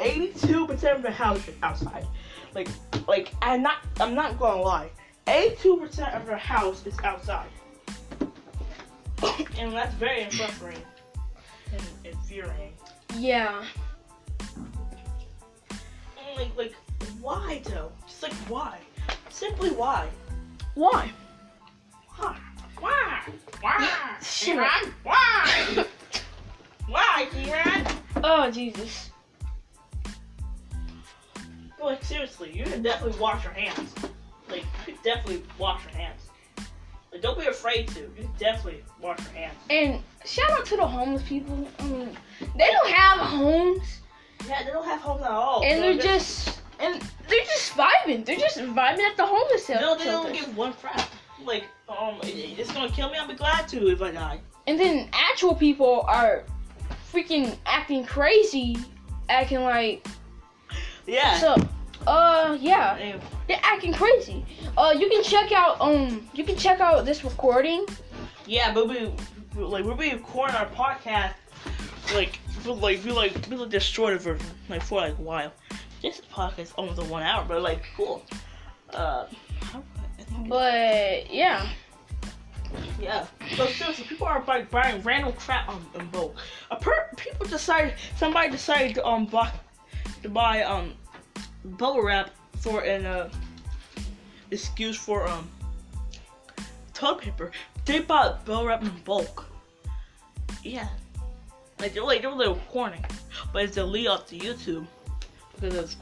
[0.00, 2.06] 82% of the house is outside.
[2.54, 2.68] Like
[3.06, 4.90] like I'm not I'm not gonna lie.
[5.26, 7.48] 82% of the house is outside.
[9.58, 10.82] and that's very frustrating
[11.72, 12.72] and infuriating.
[13.16, 13.62] Yeah.
[15.68, 16.74] And, Like like
[17.20, 17.92] why though?
[18.06, 18.78] Just like why?
[19.28, 20.08] Simply why?
[20.74, 21.12] Why?
[22.16, 22.36] Why?
[22.78, 23.22] Why?
[23.60, 23.88] Why?
[24.22, 24.94] Kieran?
[25.02, 25.84] Why?
[26.88, 27.86] Why, Kieran?
[28.24, 29.09] Oh Jesus.
[31.82, 33.94] Like seriously, you can definitely wash your hands.
[34.48, 36.20] Like you can definitely wash your hands.
[37.12, 38.00] Like don't be afraid to.
[38.00, 39.54] You can definitely wash your hands.
[39.70, 41.66] And shout out to the homeless people.
[41.78, 42.16] I mean,
[42.56, 44.00] they don't have homes,
[44.46, 45.62] Yeah, they don't have homes at all.
[45.64, 48.24] and so they're they- just and they're just vibing.
[48.24, 50.32] They're just vibing at the homeless they don't, they don't shelter.
[50.46, 51.08] give one crap.
[51.44, 53.16] Like um, it- it's gonna kill me.
[53.18, 54.40] I'll be glad to if I die.
[54.66, 56.44] And then actual people are
[57.12, 58.76] freaking acting crazy,
[59.28, 60.06] acting like
[61.06, 61.38] Yeah.
[61.38, 61.56] so.
[62.06, 64.42] Uh, yeah, Anyway, they're acting crazy.
[64.78, 67.84] Uh, you can check out um, you can check out this recording.
[68.46, 69.12] yeah, but we
[69.54, 71.34] like we'll be recording our podcast
[72.14, 75.52] like for like we like we like destroyed shorter version like for like a while.
[76.00, 78.24] This podcast is almost a one hour, but like cool.
[78.94, 79.26] Uh,
[79.60, 79.82] how,
[80.18, 81.68] I think But yeah,
[82.98, 83.26] Yeah.
[83.56, 86.36] So seriously, people are like buying random crap on, on bulk.
[86.70, 89.52] A per people decided somebody decided to um buy
[90.22, 90.94] to buy um
[91.64, 93.30] bubble wrap for an uh
[94.50, 95.48] excuse for um
[96.94, 97.50] toilet paper.
[97.84, 99.46] They bought bubble wrap in bulk.
[100.62, 100.88] Yeah.
[101.78, 103.04] Like they're like they were like recording,
[103.52, 104.86] but it's a lead off to YouTube
[105.54, 105.96] because it's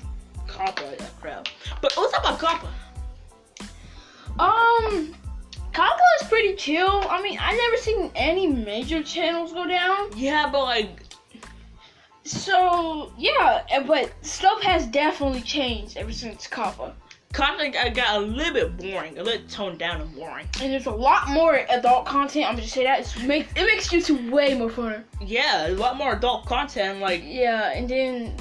[0.46, 1.48] copyright that crap.
[1.80, 2.68] But let's talk about COPPA.
[4.40, 5.14] um,
[5.72, 7.04] Congo is pretty chill.
[7.08, 10.10] I mean, I never seen any major channels go down.
[10.16, 11.07] Yeah, but like
[12.28, 16.92] So yeah, but stuff has definitely changed ever since COPPA.
[17.32, 20.46] content got- got a little bit boring, a little toned down and boring.
[20.60, 22.46] And there's a lot more adult content.
[22.46, 25.04] I'm gonna say that it's make it makes YouTube way more funner.
[25.22, 27.00] Yeah, a lot more adult content.
[27.00, 28.36] Like, Yeah, and then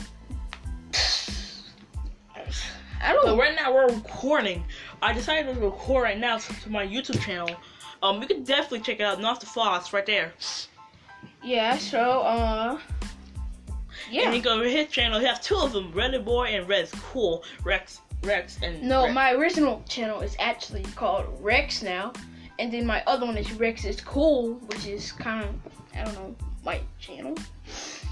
[3.01, 3.25] I don't.
[3.25, 4.65] But right now we're recording.
[5.01, 7.55] I decided to record right now to, to my YouTube channel.
[8.03, 9.21] Um, you can definitely check it out.
[9.21, 10.33] Not the Floss right there.
[11.41, 11.77] Yeah.
[11.77, 12.79] So uh.
[14.07, 14.31] And Yeah.
[14.33, 15.19] you go to his channel.
[15.19, 17.43] He has two of them, Red Boy and Red's Cool.
[17.63, 19.13] Rex, Rex, and No, Rex.
[19.13, 22.13] my original channel is actually called Rex now,
[22.59, 25.55] and then my other one is Rex is Cool, which is kind of
[25.95, 27.35] I don't know my channel.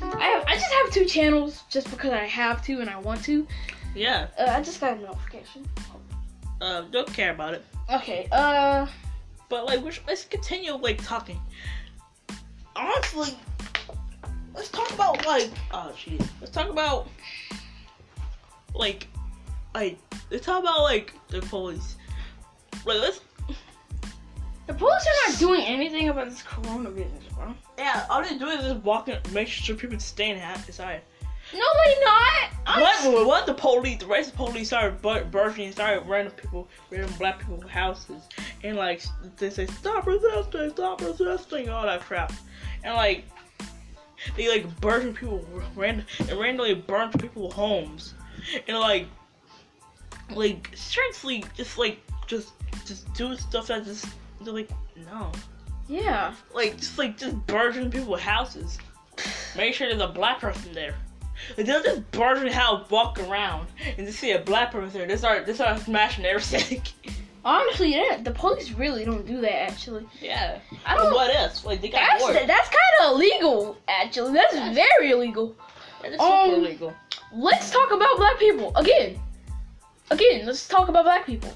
[0.02, 3.24] I have I just have two channels just because I have to and I want
[3.26, 3.48] to.
[3.96, 4.28] yeah.
[4.38, 5.66] Uh, I just got a notification.
[6.62, 7.64] Uh, don't care about it.
[7.94, 8.28] Okay.
[8.32, 8.88] Uh.
[9.48, 11.40] But like, we should, let's continue like talking.
[12.76, 13.38] Honestly,
[14.56, 17.08] let's talk about like, oh jeez, let's talk about
[18.74, 19.08] like,
[19.74, 19.98] like,
[20.32, 21.96] let's talk about like the police.
[22.86, 23.22] Like, let's
[24.68, 27.54] The police are not doing anything about this coronavirus, bro.
[27.78, 31.02] yeah, all they do is just walking, make sure people stay in ha- inside.
[31.54, 32.50] No, they not.
[32.66, 33.28] I'm What?
[33.28, 34.00] What the police?
[34.00, 38.24] The racist police started bur- bursting, started random people, random black people's houses,
[38.64, 39.04] and like
[39.38, 40.72] they say, "Stop resisting!
[40.72, 42.34] Stop resisting!" All that crap,
[42.84, 43.26] and like
[44.36, 48.14] they like bursting people, random, and randomly burn people's homes,
[48.68, 49.08] and like,
[50.34, 52.54] like seriously, just like just
[52.86, 54.06] just do stuff that just
[54.42, 54.70] they're like
[55.12, 55.32] no,
[55.88, 56.34] Yeah.
[56.54, 58.78] like just like just bursting people's houses.
[59.56, 60.96] Make sure there's a black person there.
[61.58, 65.08] Like, they'll just burn house, walk around, and just see a black person there.
[65.08, 66.82] They start, they start smashing everything.
[67.46, 69.70] Honestly, yeah, the police really don't do that.
[69.70, 70.58] Actually, yeah.
[70.84, 71.14] I don't.
[71.14, 71.64] what if?
[71.64, 72.36] Like they got That's bored.
[72.48, 73.78] that's kind of illegal.
[73.88, 75.56] Actually, that's very illegal.
[76.04, 76.94] It's um, super illegal.
[77.32, 79.20] let's talk about black people again.
[80.10, 81.54] Again, let's talk about black people.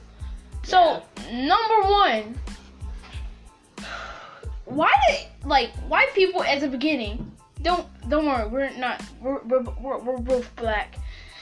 [0.63, 2.39] So, number one,
[4.65, 7.31] why did like white people at the beginning?
[7.63, 10.97] Don't don't worry, we're not we're we're, we're, we're both black.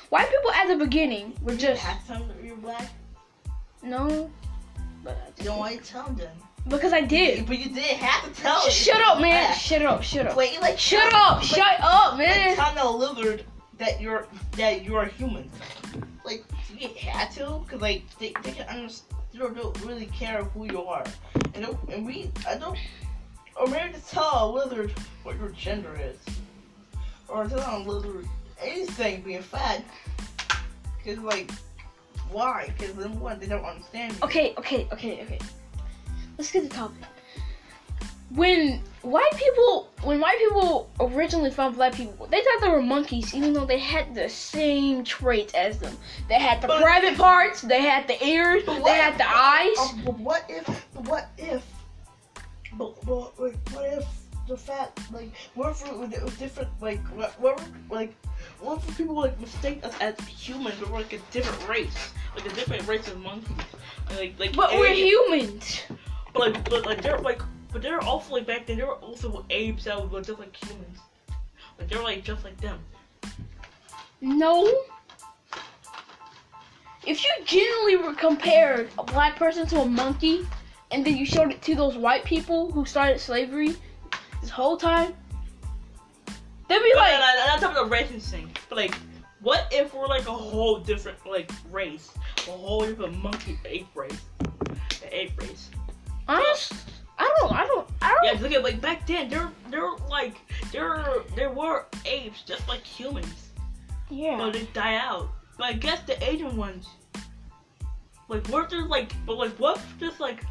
[0.07, 2.89] White people at the beginning were just tell them that you're black?
[3.87, 4.29] No,
[5.03, 6.35] but I Don't want to tell them.
[6.67, 7.45] because I did.
[7.47, 8.71] But you didn't have to tell them.
[8.71, 9.53] Shut up, man!
[9.55, 10.03] Shut up!
[10.03, 10.35] Shut up!
[10.37, 11.43] Wait, like Shut up!
[11.43, 12.55] Shut up, Like, man!
[12.55, 13.43] tell the lizard
[13.77, 15.49] that you're that you're a human.
[16.25, 16.43] Like
[16.77, 19.13] you had to, cause like they, they can understand.
[19.31, 21.03] They don't, don't really care who you are,
[21.53, 22.77] and don't- and we I don't.
[23.55, 24.91] Or maybe to tell a lizard
[25.23, 26.17] what your gender is,
[27.27, 28.27] or tell a lizard
[28.61, 29.83] anything being fat.
[31.05, 31.51] Cause like,
[32.31, 32.73] why?
[32.77, 33.39] Cause then what?
[33.39, 34.13] They don't understand.
[34.13, 34.19] You.
[34.23, 35.39] Okay, okay, okay, okay.
[36.37, 37.03] Let's get to the topic.
[38.29, 43.33] When white people, when white people originally found black people, they thought they were monkeys,
[43.33, 45.97] even though they had the same traits as them.
[46.27, 49.75] They had the But- private parts, they had the ears, they had the eyes.
[49.77, 50.67] Oh, but what if?
[51.07, 51.65] What if?
[52.73, 54.05] But, but like, what if
[54.47, 56.69] the fat like what if it was different?
[56.81, 57.39] Like what?
[57.39, 58.13] What like
[58.59, 62.45] what if people like mistake us as humans, but we're like a different race, like
[62.45, 63.57] a different race of monkeys?
[64.15, 64.55] Like like.
[64.55, 65.81] But we're humans.
[66.33, 68.77] But like, but like they're like, but they're also like back then.
[68.77, 70.99] They were also apes that were just like humans.
[71.79, 72.79] Like they're like just like them.
[74.21, 74.67] No.
[77.05, 80.45] If you genuinely were compared a black person to a monkey,
[80.91, 83.75] and then you showed it to those white people who started slavery
[84.41, 85.13] this whole time,
[86.67, 88.95] they'd be But like, like, not, not talking about racist thing, but like,
[89.41, 92.11] what if we're like a whole different like race,
[92.47, 94.21] a whole different monkey ape race,
[95.01, 95.69] the ape race.
[96.27, 96.73] honest,
[97.19, 98.25] I don't, I don't, I don't.
[98.25, 100.35] Yeah, look at like back then, they're they're like
[100.71, 103.49] there there were apes just like humans,
[104.09, 104.37] Yeah.
[104.37, 105.29] but they die out.
[105.57, 106.87] But I guess the Asian ones,
[108.27, 110.43] like what if there's like, but like what if just like.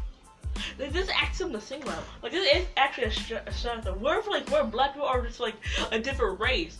[0.79, 2.01] They just act something to sing about.
[2.23, 3.99] Like this is actually a, sh- a shot.
[3.99, 5.53] What if like we're black people are just like
[5.91, 6.79] a different race?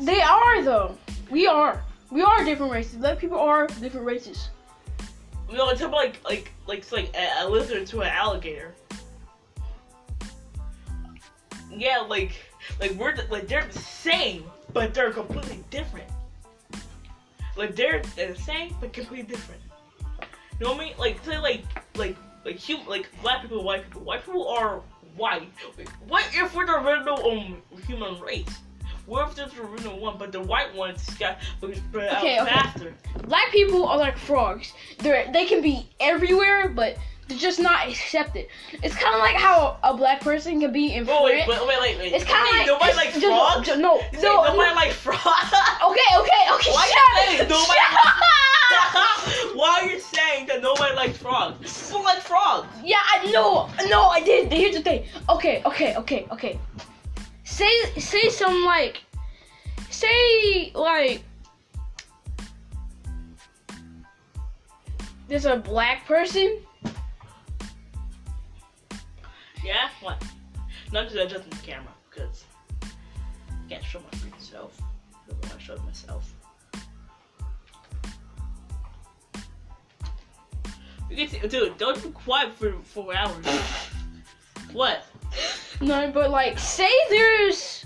[0.00, 0.96] They are though.
[1.30, 1.82] We are.
[2.10, 2.96] We are different races.
[2.96, 4.50] Black people are different races.
[5.50, 8.74] You know, it's like like like it's like a, a lizard to an alligator.
[11.70, 12.32] Yeah, like
[12.80, 16.08] like we're like they're the same, but they're completely different.
[17.56, 19.62] Like they're, they're the same, but completely different.
[20.58, 20.94] You know what I mean?
[20.98, 21.64] Like say like
[21.96, 24.02] like like hum- like black people, white people.
[24.02, 24.82] White people are
[25.16, 25.48] white.
[26.08, 28.58] What if we're the original um human race?
[29.06, 32.40] What if there's the original one, but the white ones got spread out uh, Okay,
[32.40, 32.50] okay.
[32.50, 32.94] faster?
[33.28, 34.72] Black people are like frogs.
[34.98, 36.96] They're they can be everywhere, but
[37.28, 38.46] they're just not accepted.
[38.82, 41.80] It's kind of like how a black person can be in Oh wait, wait, wait,
[41.80, 42.12] wait, wait.
[42.14, 43.66] It's kind of like nobody likes just- frogs.
[43.68, 44.74] ju- No, no, think nobody no.
[44.74, 45.22] likes frogs.
[45.86, 46.70] Okay, okay, okay.
[46.72, 47.80] Why shut you saying nobody?
[47.80, 49.56] Shut up.
[49.56, 51.86] Why are you saying that nobody likes frogs?
[51.88, 52.66] People like frogs.
[52.84, 54.52] Yeah, I know, no, I did.
[54.52, 55.04] Here's the thing.
[55.28, 56.58] Okay, okay, okay, okay.
[57.46, 59.02] Say, say some like,
[59.88, 61.22] say like,
[65.28, 66.58] there's a black person.
[69.64, 70.22] Yeah, what?
[70.92, 72.44] Not just adjusting the camera because
[72.82, 74.78] I can't show my freaking self.
[74.82, 76.32] I don't want to show myself.
[81.08, 81.78] You can see, dude.
[81.78, 83.46] Don't be quiet for four hours.
[84.72, 85.06] what?
[85.80, 87.84] No, but like, say there's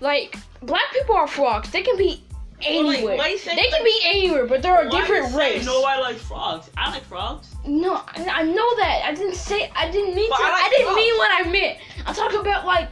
[0.00, 1.70] like black people are frogs.
[1.70, 2.24] They can be
[2.60, 3.16] Well, like, anywhere.
[3.18, 5.64] they can like- be anywhere, but they're a different race.
[5.66, 6.70] Nobody likes frogs.
[6.76, 7.54] I like frogs.
[7.66, 9.02] No, I, I know that.
[9.04, 9.70] I didn't say.
[9.76, 10.42] I didn't mean But to.
[10.44, 10.96] I I, didn't frogs.
[10.96, 11.78] mean what I meant.
[12.06, 12.88] I'm talking about like.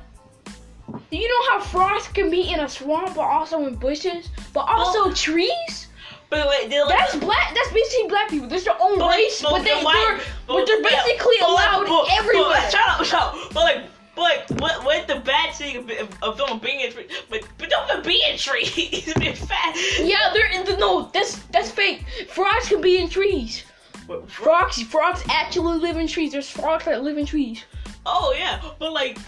[1.12, 5.12] You know how frogs can be in a swamp, but also in bushes, but also
[5.12, 5.86] trees.
[6.30, 7.54] But they're like, That's black.
[7.54, 8.48] That's basically black people.
[8.48, 11.50] That's your own But, like, race, but but they, they're, but- but they're basically but
[11.50, 12.48] allowed but- but, everywhere.
[12.50, 13.34] like, shut up, shut up.
[13.52, 13.82] But like,
[14.14, 17.10] but like, what, what the bad thing of, of, of them being in trees?
[17.28, 19.12] But but don't be in trees.
[19.14, 19.74] Be fat.
[20.00, 21.10] yeah, they're in the no.
[21.12, 22.04] That's that's fake.
[22.28, 23.64] Frogs can be in trees.
[24.06, 26.32] But- Frogs, frogs actually live in trees.
[26.32, 27.64] There's frogs that live in trees.
[28.06, 29.18] Oh yeah, but like,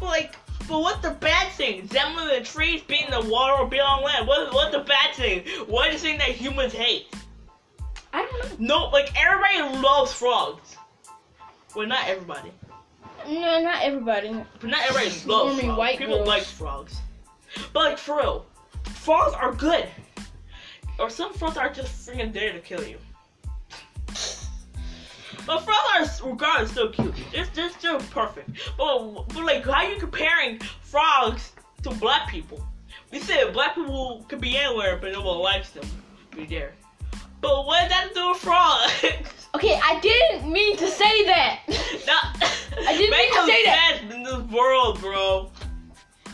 [0.00, 0.36] but like,
[0.68, 1.86] but what the bad thing?
[1.86, 4.26] Them living in trees, being the water, or being on land.
[4.26, 5.44] What what the bad thing?
[5.66, 7.06] What is the thing that humans hate?
[8.12, 8.78] I don't know.
[8.80, 10.76] No, like everybody loves frogs.
[11.74, 12.52] Well, not everybody,
[13.28, 14.28] No, not everybody.
[14.60, 15.76] but not everybody loves frogs.
[15.78, 16.28] white People girls.
[16.28, 17.00] like frogs,
[17.72, 18.46] but like for real,
[18.94, 19.88] frogs are good.
[21.00, 22.98] Or some frogs are just freaking there to kill you.
[25.46, 27.14] But frogs are regardless still cute.
[27.32, 28.50] They're, they're still perfect.
[28.78, 31.52] But, but like, how are you comparing frogs
[31.82, 32.64] to black people?
[33.10, 35.86] We said black people could be anywhere, but no one likes them.
[36.34, 36.72] Be there.
[37.40, 39.20] But what does that do with frogs?
[39.54, 41.60] Okay, I didn't mean to say that.
[41.68, 42.18] no,
[42.88, 44.00] I didn't make mean to say that.
[44.10, 45.48] in this world, bro.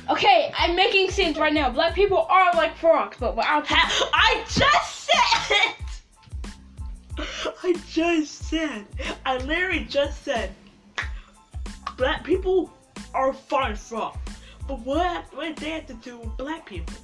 [0.09, 1.69] Okay, I'm making sense right now.
[1.71, 5.11] Black people are like frogs, but without I just
[5.47, 5.75] said.
[7.63, 8.87] I just said.
[9.27, 10.55] I literally just said.
[11.97, 12.73] Black people
[13.15, 14.19] are fine frogs,
[14.67, 15.25] but what?
[15.35, 16.95] What they have to do with black people?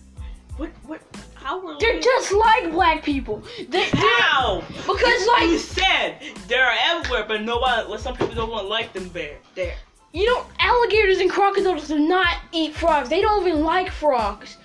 [0.57, 0.70] What?
[0.87, 1.02] What?
[1.35, 3.42] How were they're just like black people.
[3.68, 4.64] They, How?
[4.70, 6.16] because like you said
[6.48, 7.88] they're everywhere, but nobody.
[7.88, 9.37] Well, some people don't want to like them there.
[9.55, 9.76] There.
[10.12, 13.09] you know, alligators and crocodiles do not eat frogs.
[13.11, 14.57] They don't even like frogs.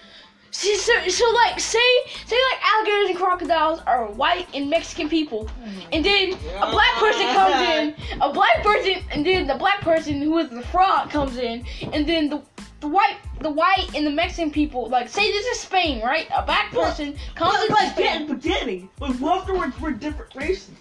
[0.51, 1.79] See, so, so like say
[2.25, 5.49] say like alligators and crocodiles are white and Mexican people,
[5.93, 10.21] and then a black person comes in, a black person, and then the black person
[10.21, 12.41] who is the frog comes in, and then the
[12.81, 16.27] the white the white and the Mexican people like say this is Spain, right?
[16.35, 18.21] A black person comes But like Spain.
[18.23, 20.71] at the beginning, like afterwards we're different races.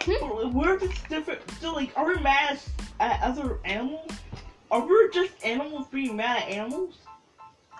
[0.00, 0.12] Hmm?
[0.20, 1.40] But We're just different.
[1.60, 2.58] So like, are we mad
[3.00, 4.10] at other animals?
[4.70, 6.98] Are we just animals being mad at animals?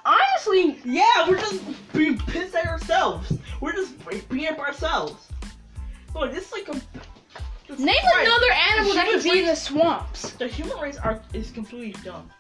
[0.09, 3.31] Honestly, Yeah, we're just being pissed at ourselves.
[3.61, 3.95] We're just
[4.31, 5.29] being up ourselves.
[6.15, 6.73] Look, this is like a.
[7.69, 10.31] this- name right, another animal that could be in the swamps.
[10.33, 12.31] The human race are is completely dumb.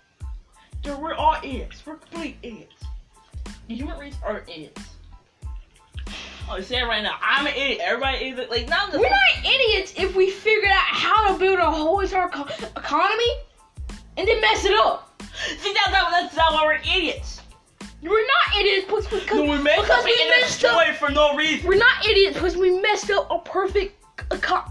[0.82, 1.84] Dude, we're all idiots.
[1.84, 2.84] We're complete idiots.
[3.68, 4.82] The human race are idiots.
[6.50, 7.16] Oh, you say it right now.
[7.20, 7.80] I'm an idiot.
[7.82, 8.88] Everybody is like now.
[8.90, 13.32] We're not idiots if we figured out how to build a whole entire co- economy
[14.16, 15.22] and then mess it up.
[15.58, 17.42] See, that's not, that's not why we're idiots.
[18.02, 20.94] We're not idiots because, because, No, we messed because up we messed up.
[20.96, 21.66] for no reason.
[21.66, 23.94] We're not idiots because we messed up a perfect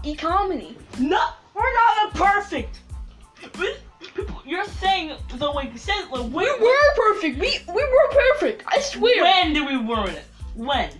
[0.04, 0.76] economy.
[0.98, 1.22] No,
[1.54, 2.80] we're not perfect.
[3.58, 3.76] We-
[4.46, 7.38] You're saying the way you said like We were perfect.
[7.38, 8.62] We we were perfect.
[8.66, 9.22] I swear.
[9.22, 10.24] When did we ruin it?
[10.54, 10.90] When?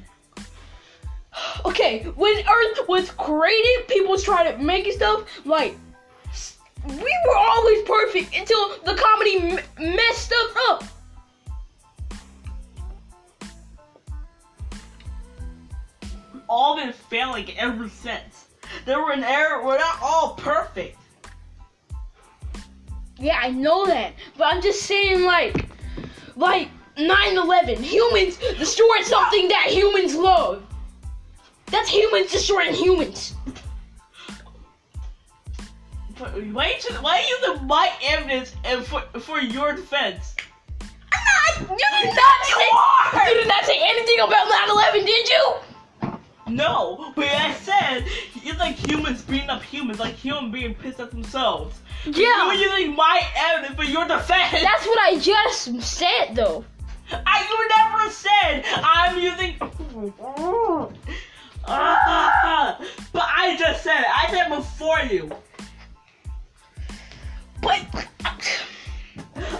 [1.64, 5.74] Okay, when Earth was created, people tried to make stuff like
[6.86, 6.94] we
[7.26, 9.36] were always perfect until the comedy
[9.78, 10.84] m- messed stuff up.
[16.48, 18.48] All been failing ever since.
[18.84, 19.64] There were an error.
[19.64, 20.96] We're not all perfect.
[23.18, 25.66] Yeah, I know that, but I'm just saying, like,
[26.36, 30.62] like 9/11, humans destroyed something that humans love.
[31.66, 33.34] That's humans destroying humans.
[36.18, 40.34] But why you why you use my evidence and for for your defense?
[41.12, 43.28] I'm not, you did not say, are!
[43.28, 45.54] you did not say anything about 9/11, did you?
[46.48, 51.10] No, but I said it's like humans beating up humans, like humans being pissed at
[51.10, 51.78] themselves.
[52.04, 52.42] Yeah.
[52.42, 54.62] You were using my evidence for your defense.
[54.62, 56.64] that's what I just said, though.
[57.10, 59.56] I you never said I'm using.
[61.66, 62.80] Ah,
[63.12, 64.06] but I just said it.
[64.06, 65.30] I said before you.
[67.60, 68.08] But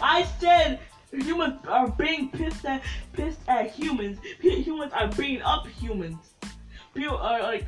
[0.03, 0.80] I said
[1.12, 2.82] humans are being pissed at
[3.12, 4.18] pissed at humans.
[4.41, 6.16] Humans are beating up humans.
[6.99, 7.64] People are like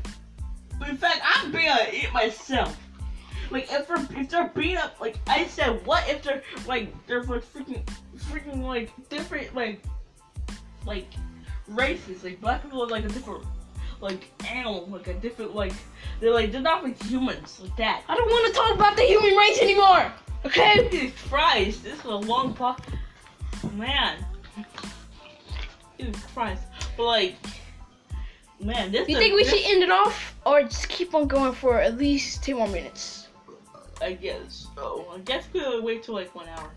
[0.88, 2.76] in fact, I'm being it myself.
[3.50, 7.22] Like if they're if they're beating up, like I said, what if they're like they're
[7.22, 7.84] like freaking
[8.16, 9.82] freaking like different like
[10.84, 11.06] like
[11.68, 13.44] races, like black people are like a different
[14.00, 15.74] like animal, like a different like
[16.20, 18.02] they're like they're not like humans like that.
[18.08, 20.12] I don't want to talk about the human race anymore.
[20.44, 20.88] Okay.
[20.90, 22.80] Jesus Christ, this is a long part.
[23.74, 24.24] Man.
[25.98, 26.62] Jesus Christ.
[26.96, 27.34] But like
[28.60, 31.52] man, this You think we this- should end it off, or just keep on going
[31.52, 33.28] for at least two more minutes?
[34.02, 34.66] I guess.
[34.78, 36.70] Oh, I guess we'll wait till like one hour.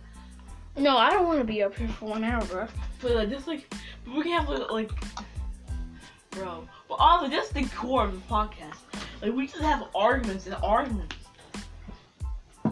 [0.76, 2.68] No, I don't want to be up here for one hour, bro.
[3.02, 3.74] But like this like
[4.08, 4.92] we can have like,
[6.32, 6.68] bro.
[6.90, 8.78] But also that's the core of the podcast.
[9.22, 11.16] Like we just have arguments and arguments.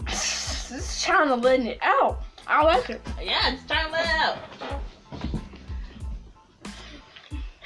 [0.05, 2.23] This is trying to letting it out.
[2.47, 3.01] I like it.
[3.21, 4.80] Yeah, it's time to let it out.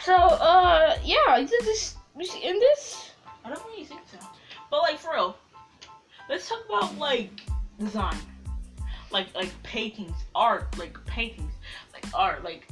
[0.05, 3.09] So, uh, yeah, this is we should end this.
[3.43, 4.19] I don't really think so.
[4.69, 5.35] But like for real,
[6.29, 7.31] let's talk about like
[7.79, 8.15] design,
[9.11, 11.51] like like paintings, art, like paintings,
[11.91, 12.67] like art, like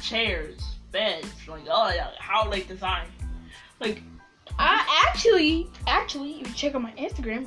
[0.00, 0.58] chairs,
[0.90, 3.08] beds, like oh yeah, how like design,
[3.78, 4.02] like
[4.58, 7.46] I actually, actually, if you check out my Instagram,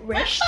[0.00, 0.40] Rex.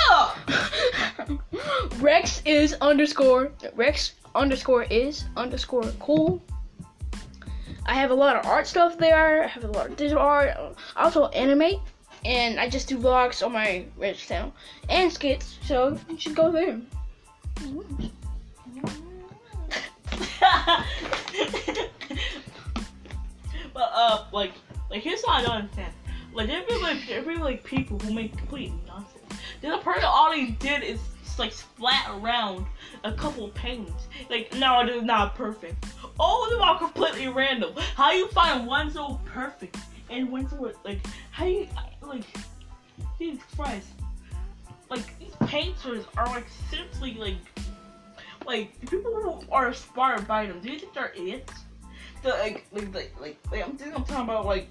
[1.99, 6.41] Rex is underscore Rex underscore is underscore cool.
[7.89, 9.45] I have a lot of art stuff there.
[9.45, 10.55] I have a lot of digital art.
[10.95, 11.79] I also animate,
[12.23, 14.53] and I just do vlogs on my Rex channel
[14.89, 15.57] and skits.
[15.63, 16.79] So you should go there.
[23.73, 24.53] but uh, like,
[24.91, 25.91] like here's what I don't understand.
[26.31, 29.23] Like be like like people who make complete nonsense.
[29.61, 30.99] Then The person all he did is
[31.39, 32.65] like flat around
[33.03, 34.07] a couple of paintings.
[34.29, 35.85] Like no, it is not perfect.
[36.19, 37.73] All of them are completely random.
[37.95, 39.77] How you find one so perfect
[40.09, 40.99] and one so like
[41.31, 41.67] how you
[42.01, 42.23] like
[43.17, 43.87] Jesus Christ.
[44.89, 47.37] Like these painters are like simply like
[48.45, 50.59] like people who are inspired by them.
[50.59, 51.53] Do you think they're idiots?
[52.21, 54.67] The, like, like, like, like, like, I'm, I'm talking about like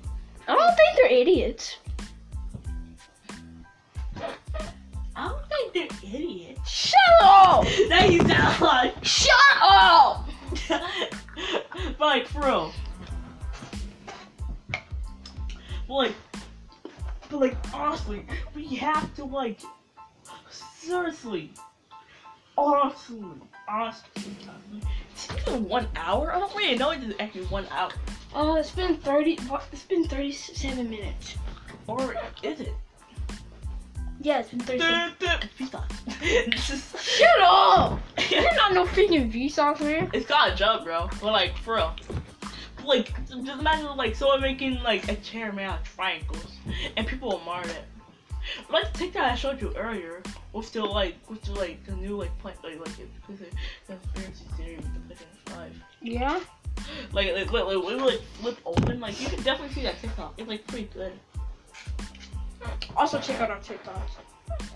[0.46, 1.76] I don't think they're idiots.
[5.18, 6.70] I don't think they're idiots.
[6.70, 7.64] Shut up!
[7.88, 10.28] now you sound like Shut up!
[11.98, 12.72] like for real.
[15.88, 16.14] But like
[17.28, 19.60] but like honestly, we have to like
[20.50, 21.50] seriously
[22.56, 23.24] honestly
[23.68, 24.22] honestly
[25.12, 26.32] it's even one hour?
[26.32, 27.90] I don't really know it's actually one hour.
[28.36, 29.36] Uh, it's been thirty.
[29.72, 31.34] It's been thirty-seven minutes.
[31.88, 32.14] Or
[32.44, 32.74] is it?
[34.20, 35.48] Yeah, it's been thirty-seven.
[35.58, 36.98] Vsauce.
[37.18, 38.00] Shut up!
[38.30, 40.10] You're not no freaking Vsauce man.
[40.12, 41.08] It's got a job, bro.
[41.20, 41.94] But like, for real.
[42.84, 46.56] Like, just imagine like someone making like a chair made out of triangles,
[46.96, 47.84] and people will mar it.
[48.70, 52.16] Like the TikTok I showed you earlier, with the like, with the like the new
[52.16, 53.52] like plant, like like it, because it,
[53.86, 55.72] conspiracy theory with the PlayStation Five.
[56.00, 56.40] Yeah.
[57.12, 59.00] Like, like, like, like, we like flip open.
[59.00, 60.34] Like, you can definitely see that TikTok.
[60.38, 61.12] It's like pretty good.
[62.96, 64.10] Also check out our TikToks.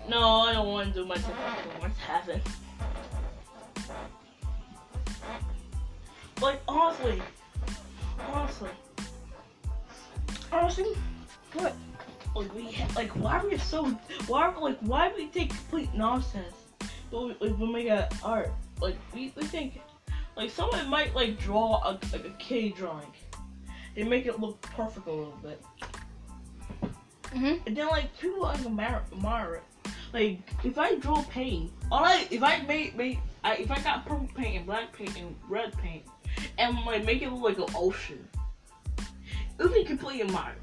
[0.09, 1.87] No, I don't want to do my TikTok anymore.
[1.87, 2.41] It's having.
[6.41, 7.21] Like honestly,
[8.31, 8.69] honestly,
[10.51, 10.93] Honestly,
[11.53, 11.75] what?
[12.35, 13.85] like we ha- like why are we so
[14.27, 16.55] why are like why do we take complete nonsense?
[17.11, 19.81] But we, like, we make a art like we, we think
[20.35, 23.07] like someone might like draw a like a kitty drawing.
[23.95, 25.63] They make it look perfect a little bit,
[27.33, 27.65] Mhm.
[27.65, 29.63] and then like people like admire it.
[30.13, 34.05] Like if I draw paint, all I if I made made I, if I got
[34.05, 36.03] purple paint and black paint and red paint,
[36.57, 38.27] and like make it look like an ocean,
[38.97, 40.57] it would be completely admired.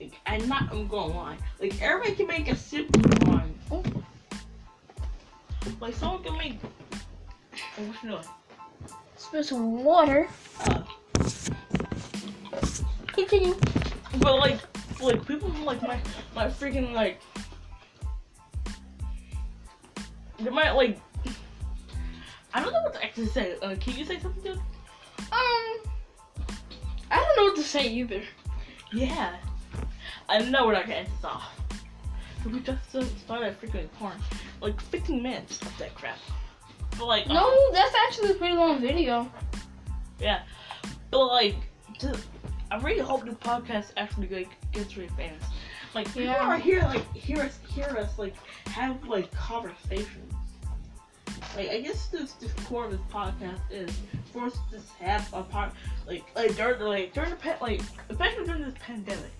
[0.00, 1.36] Like, I'm not I'm gonna lie.
[1.60, 3.54] Like everybody can make a simple drawing.
[5.80, 6.58] Like someone can make.
[6.62, 8.24] Oh, what you doing?
[9.16, 10.28] Spill some water.
[10.66, 10.82] Uh,
[13.08, 13.54] Continue.
[14.18, 14.58] but like,
[15.04, 15.98] like people who like my
[16.34, 17.20] my freaking like.
[20.38, 20.98] They might like.
[22.52, 23.56] I don't know what to actually say.
[23.62, 24.60] Uh, can you say something, dude?
[25.32, 25.78] Um,
[27.10, 28.22] I don't know what to say either.
[28.92, 29.36] Yeah.
[30.28, 31.50] I know we're not gonna end this off.
[32.44, 34.14] We just uh, started freaking porn.
[34.60, 36.18] Like 15 minutes of that crap.
[36.98, 39.30] But like, um, No, that's actually a pretty long video.
[40.20, 40.42] Yeah.
[41.10, 41.56] But like,
[41.98, 42.24] just,
[42.70, 45.42] I really hope this podcast actually like gets really famous.
[45.94, 46.48] Like people Yeah.
[46.48, 48.34] are here like hear us hear us like
[48.68, 50.32] have like conversations.
[51.56, 53.90] Like I guess this the core of this podcast is
[54.32, 55.72] for us to have a part
[56.06, 59.30] like like during the like during the pa- like especially during this pandemic.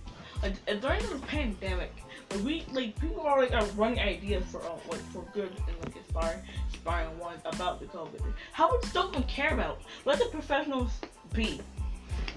[0.43, 1.93] like, during the pandemic,
[2.31, 5.77] like, we like people are like are running ideas for uh, like for good and
[5.85, 8.20] like inspiring inspiring ones about the COVID.
[8.53, 9.81] How much stuff we care about?
[10.05, 10.91] Let the professionals
[11.33, 11.61] be.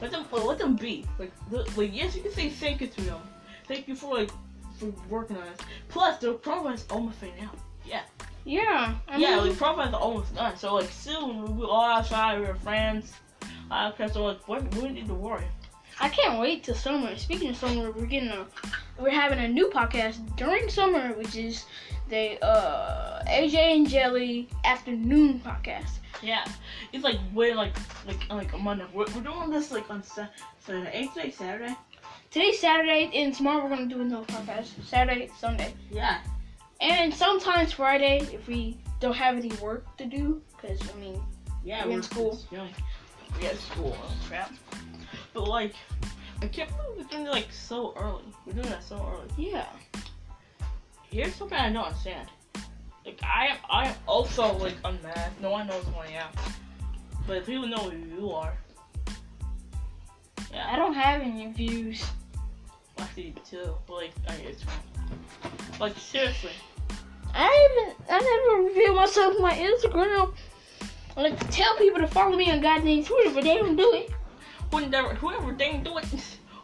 [0.02, 1.06] Let them let them be.
[1.18, 3.22] Like the, like yes, you can say thank you to them.
[3.68, 4.32] Thank you for like
[4.78, 5.60] for working on this.
[5.90, 7.52] Plus, the program's almost right now.
[7.86, 8.04] Yeah.
[8.46, 8.96] Yeah.
[9.08, 10.56] I yeah, mean, like program's almost done.
[10.58, 13.14] So like soon we'll be all outside, we're friends.
[13.70, 15.46] Uh, okay, so like what we don't need to worry.
[16.00, 17.16] I can't wait till summer.
[17.18, 18.46] Speaking of summer, we're getting a
[19.00, 21.66] we're having a new podcast during summer, which is
[22.10, 26.00] the uh AJ and Jelly afternoon podcast.
[26.22, 26.46] Yeah,
[26.94, 27.76] it's like way like
[28.08, 28.86] like like a Monday.
[28.94, 30.28] We're, we're doing this like on Sa-
[30.60, 30.90] Saturday.
[30.94, 31.76] Ain't today Saturday?
[32.32, 34.68] Today's Saturday, and tomorrow we're gonna do another podcast.
[34.84, 36.22] Saturday, Sunday, Yeah.
[36.82, 40.42] and sometimes Friday if we don't have any work to do.
[40.62, 41.22] Cause I mean,
[41.64, 42.40] Yeah, We're in school.
[42.52, 42.68] Yeah.
[43.40, 43.96] We school.
[44.02, 44.52] Oh, crap.
[45.34, 45.76] But like,
[46.42, 48.24] I can't believe we're doing it like so early.
[48.46, 49.30] We're doing that so early.
[49.38, 49.68] yeah.
[51.12, 52.30] Here's something I don't understand.
[53.08, 55.40] Like I am, I am also like unmasked.
[55.42, 56.28] No one knows who I am.
[57.26, 58.54] But if people know who you are.
[60.52, 60.68] Yeah.
[60.70, 62.04] I don't have any views.
[62.98, 63.76] Actually, too.
[63.88, 64.66] But like, I it's
[65.80, 66.52] like seriously.
[67.34, 67.98] I haven't.
[68.10, 70.34] I never revealed myself on my Instagram.
[71.16, 73.94] I like to tell people to follow me on goddamn Twitter, but they don't do
[73.94, 74.12] it.
[74.70, 76.06] Whoever, whoever didn't do it,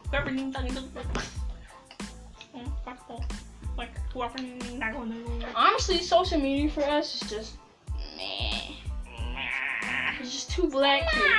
[0.09, 1.05] whoever didn't do it.
[2.85, 3.42] Fuck off.
[3.78, 4.41] Like whoever
[4.76, 5.45] not gonna do.
[5.55, 7.55] Honestly, social media for us is just
[8.17, 8.59] meh.
[10.19, 11.34] It's just two black kids.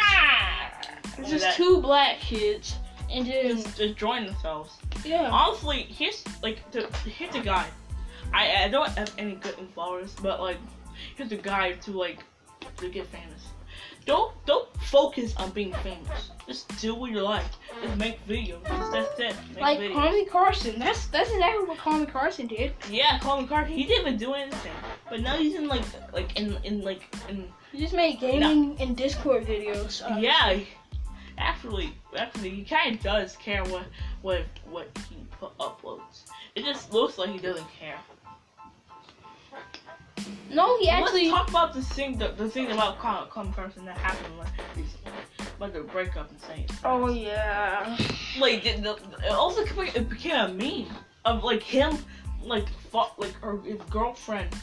[1.18, 2.76] It's just two black kids,
[3.10, 4.76] and Just, just join themselves.
[5.04, 5.28] yeah.
[5.30, 7.66] Honestly, here's like the here's the guy.
[8.32, 10.58] I I don't have any good followers, but like
[11.16, 12.18] here's the guy to like
[12.78, 13.42] to get famous.
[14.06, 16.30] Don't don't focus on being famous.
[16.46, 17.44] Just do what you like.
[17.82, 18.64] Just make videos.
[18.66, 19.36] Just, that's it.
[19.54, 20.28] Make Like videos.
[20.28, 20.78] CallMeCarson.
[20.78, 22.72] That's that's exactly what CallMeCarson did.
[22.90, 23.66] yeah, Colin Carter.
[23.68, 24.72] He didn't even do anything,
[25.08, 28.96] but now he's in like like in in like in He just made gaming and
[28.96, 30.02] Discord videos.
[30.02, 30.58] Uh, yeah.
[31.36, 33.84] Actually, actually, he kind of does care what
[34.22, 36.24] what what he put, uploads.
[36.54, 37.98] It just looks like he doesn't care.
[40.50, 41.28] No, he actually.
[41.30, 45.12] Let's talk about the thing, the, the thing about Colin, CallMeCarson that happened like, recently,
[45.56, 46.66] about the breakup and saying.
[46.84, 47.96] Oh yeah.
[48.38, 51.96] Like the, the, it also became- it became a meme of like him,
[52.42, 54.54] like fought, like or his girlfriend,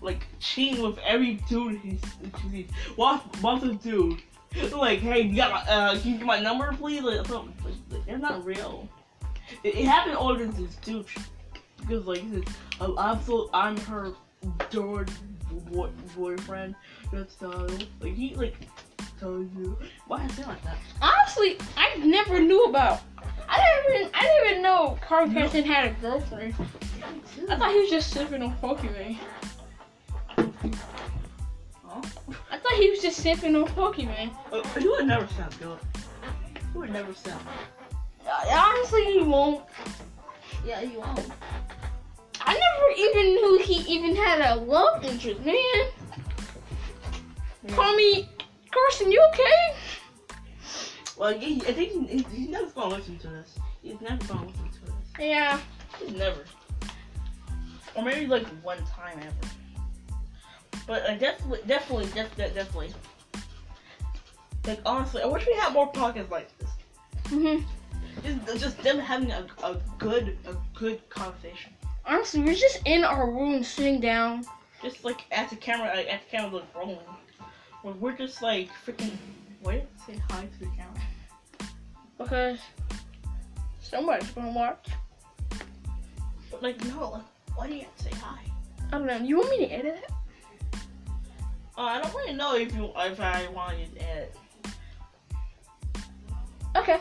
[0.00, 2.70] like cheating with every dude he's he sees.
[2.96, 4.22] Watch, watch this dude.
[4.72, 7.02] Like, hey, you got my, uh, can you get my number, please?
[7.02, 7.54] Like, something.
[7.90, 8.88] Like, they're not real.
[9.64, 11.06] It, it happened older than this dude
[11.80, 12.42] because like he
[12.80, 14.12] oh, I'm so I'm her
[14.60, 15.10] adored
[15.70, 16.74] boy, boyfriend.
[17.12, 17.68] That's uh,
[18.00, 18.56] like he like
[19.18, 20.76] tells you why is it like that?
[21.00, 23.02] Honestly, I never knew about.
[23.48, 24.10] I didn't even.
[24.14, 25.40] I didn't even know Carl No.
[25.40, 26.54] Carson had a girlfriend.
[27.48, 29.18] I thought he was just sipping on Pokemon.
[31.86, 32.02] Huh?
[32.50, 34.34] I thought he was just sipping on Pokemon.
[34.50, 35.78] Uh, he would never sound good.
[36.72, 37.42] He would never sound.
[38.26, 39.62] Uh, Honestly, he won't.
[40.66, 41.30] Yeah, he won't.
[42.46, 45.86] I never even knew he even had a love interest, man.
[47.68, 48.28] Call me
[48.70, 49.10] Carson.
[49.10, 49.74] You okay?
[51.16, 53.58] Well, he, I think he, he- he's never gonna listen to this.
[53.82, 54.94] He's never gonna listen to this.
[55.18, 55.58] Yeah.
[55.98, 56.44] He's never.
[57.94, 59.52] Or maybe like one time ever.
[60.86, 62.92] But I definitely, definitely, def- definitely.
[64.66, 66.70] Like honestly, I wish we had more podcasts like this.
[67.26, 67.64] Mhm.
[68.46, 71.72] Just, just them having a, a good, a good conversation.
[72.06, 74.44] Honestly, we're just in our room sitting down.
[74.82, 76.98] Just like at the camera, like, at the camera like rolling.
[77.82, 79.16] Where we're just like freaking.
[79.62, 81.00] Wait, say hi to the camera.
[82.18, 82.58] Because
[83.80, 84.88] somebody's gonna watch.
[86.50, 87.22] But like no, like
[87.56, 88.40] why do you have to say hi?
[88.88, 89.16] I don't know.
[89.16, 90.10] You want me to edit it?
[91.76, 94.36] Uh, I don't really know if you if I want you to edit.
[96.76, 97.00] Okay.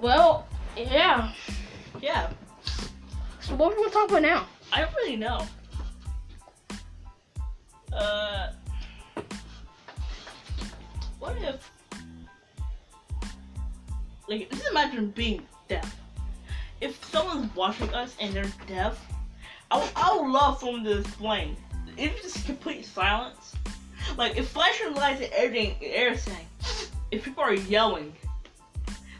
[0.00, 0.46] Well,
[0.76, 1.32] yeah.
[2.00, 2.30] Yeah,
[3.46, 4.46] So what are we gonna talk about now?
[4.72, 5.46] I don't really know.
[7.92, 8.50] Uh,
[11.20, 11.70] what if,
[14.28, 15.96] like, just imagine being deaf.
[16.80, 19.00] If someone's watching us and they're deaf,
[19.70, 19.78] I
[20.16, 21.56] would, love someone to explain.
[21.96, 23.54] If it's just complete silence,
[24.16, 26.46] like if flashing lights and everything, everything,
[27.12, 28.12] if people are yelling,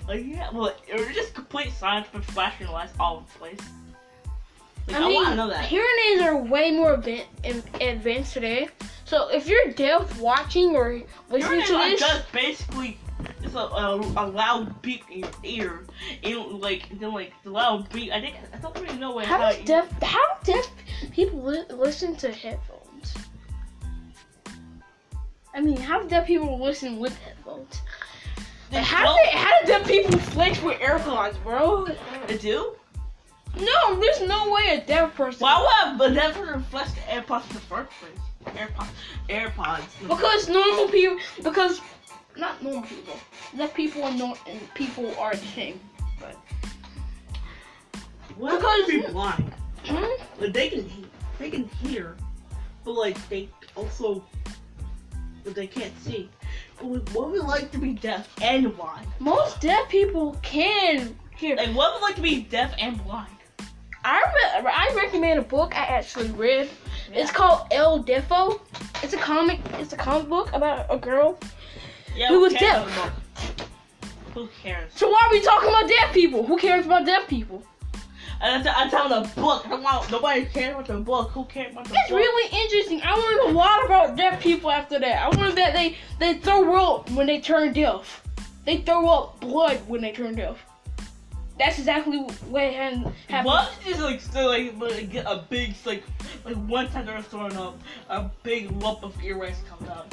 [0.09, 3.86] like yeah, well, or just complete silence with flashing lights all over the place.
[4.89, 5.65] Like, I, want to know that.
[5.65, 8.69] hearing aids are way more advanced today.
[9.05, 12.99] So if you're deaf watching or listening to this, just basically
[13.43, 15.85] it's a, a, a loud beep in your ear,
[16.23, 18.13] and like then like the loud beep.
[18.13, 20.69] I think I don't really know what How how does deaf how deaf
[21.11, 23.15] people li- listen to headphones?
[25.55, 27.81] I mean, how do deaf people listen with headphones?
[28.71, 31.87] They, how do they, how do deaf people flex with AirPods, bro?
[32.27, 32.76] they do.
[33.59, 35.41] No, there's no way a deaf person.
[35.41, 38.57] Why would a but never reflect the AirPods in the first place?
[38.57, 38.89] AirPods,
[39.29, 40.09] AirPods.
[40.09, 41.81] Because normal people, because
[42.37, 43.17] not normal people,
[43.57, 45.81] deaf people and, nor- and people are the same.
[46.21, 46.37] But.
[48.37, 49.53] What because- be blind?
[49.85, 50.05] Hmm?
[50.41, 51.07] Like they can he-
[51.39, 52.17] they can hear,
[52.85, 54.23] but like they also,
[55.45, 56.29] but they can't see.
[56.77, 59.07] But like, what would it like to be deaf and blind?
[59.19, 61.57] Most deaf people can hear.
[61.57, 63.31] Like what would it like to be deaf and blind?
[64.05, 64.23] I
[64.63, 66.69] re- I recommend a book I actually read.
[67.13, 68.61] It's called El Deafo.
[69.03, 69.61] It's a comic.
[69.75, 71.39] It's a comic book about a girl.
[72.15, 72.89] Yeah, Who was deaf?
[74.35, 74.93] Who cares?
[74.95, 76.45] So why are we talking about deaf people?
[76.45, 77.63] Who cares about deaf people?
[78.43, 79.67] And I'm telling the book.
[79.67, 81.31] I want nobody cares about the book.
[81.31, 81.99] Who cares about the book?
[82.03, 82.19] It's book?
[82.19, 83.01] really interesting.
[83.03, 85.23] I learned a lot about deaf people after that.
[85.23, 88.23] I learned that they they throw up when they turn deaf.
[88.67, 90.65] They throw up blood when they turn deaf.
[91.59, 93.13] That's exactly what happened.
[93.45, 96.03] What is like still like, like get a big like
[96.45, 97.81] like one time they're throwing up
[98.11, 100.13] a big lump of earwax comes out.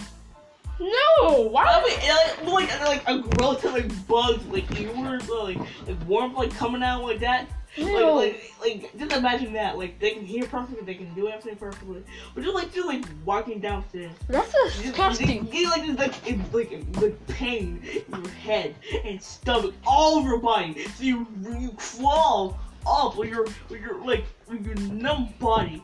[0.79, 1.65] No, why?
[1.65, 6.35] I mean, like, like like a relative like bugs like earworms or like like worms
[6.35, 7.47] like coming out like that.
[7.77, 11.57] Like, like like just imagine that like they can hear perfectly, they can do everything
[11.57, 12.03] perfectly,
[12.35, 14.11] but just like just like walking downstairs.
[14.27, 15.47] That's disgusting.
[15.47, 20.19] You get like this like it's like like pain in your head and stomach all
[20.19, 20.85] over your body.
[20.95, 21.27] So you
[21.59, 25.83] you crawl up with your with your like with your numb body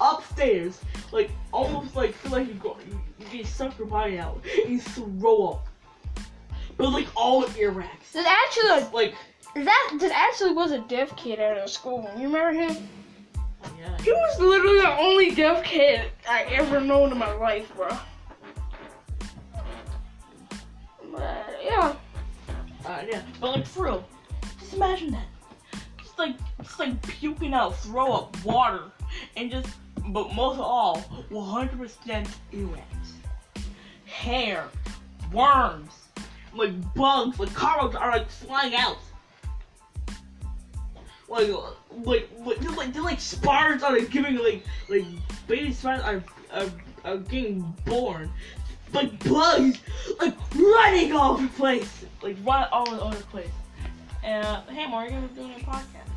[0.00, 0.80] upstairs,
[1.12, 4.72] like almost like feel like you go you, you get suck your body out and
[4.72, 5.66] you throw up.
[6.76, 8.12] But like all earwax.
[8.12, 9.14] There's actually Like
[9.54, 12.08] that that actually was a deaf kid at our school.
[12.16, 12.88] You remember him?
[13.78, 13.96] yeah.
[14.02, 17.88] He was literally the only deaf kid I ever known in my life, bro.
[21.12, 21.94] But yeah,
[22.86, 24.04] Uh, yeah, but like for real,
[24.58, 25.26] just imagine that.
[25.98, 28.84] Just like, just like puking out, throw up water,
[29.36, 29.68] and just,
[30.08, 32.80] but most of all, 100% earwax,
[34.06, 34.64] hair,
[35.32, 35.92] worms,
[36.54, 38.98] like bugs, like cockroaches are like flying out.
[41.30, 41.48] Like,
[42.04, 45.04] like, like, just like, just like spiders are like giving like, like
[45.46, 46.70] baby spiders are, are,
[47.04, 48.30] are getting born
[48.92, 49.78] like bugs,
[50.20, 53.48] like running all over the place, like run all over the place.
[54.22, 56.09] And uh, hey, Mario, we're doing a podcast.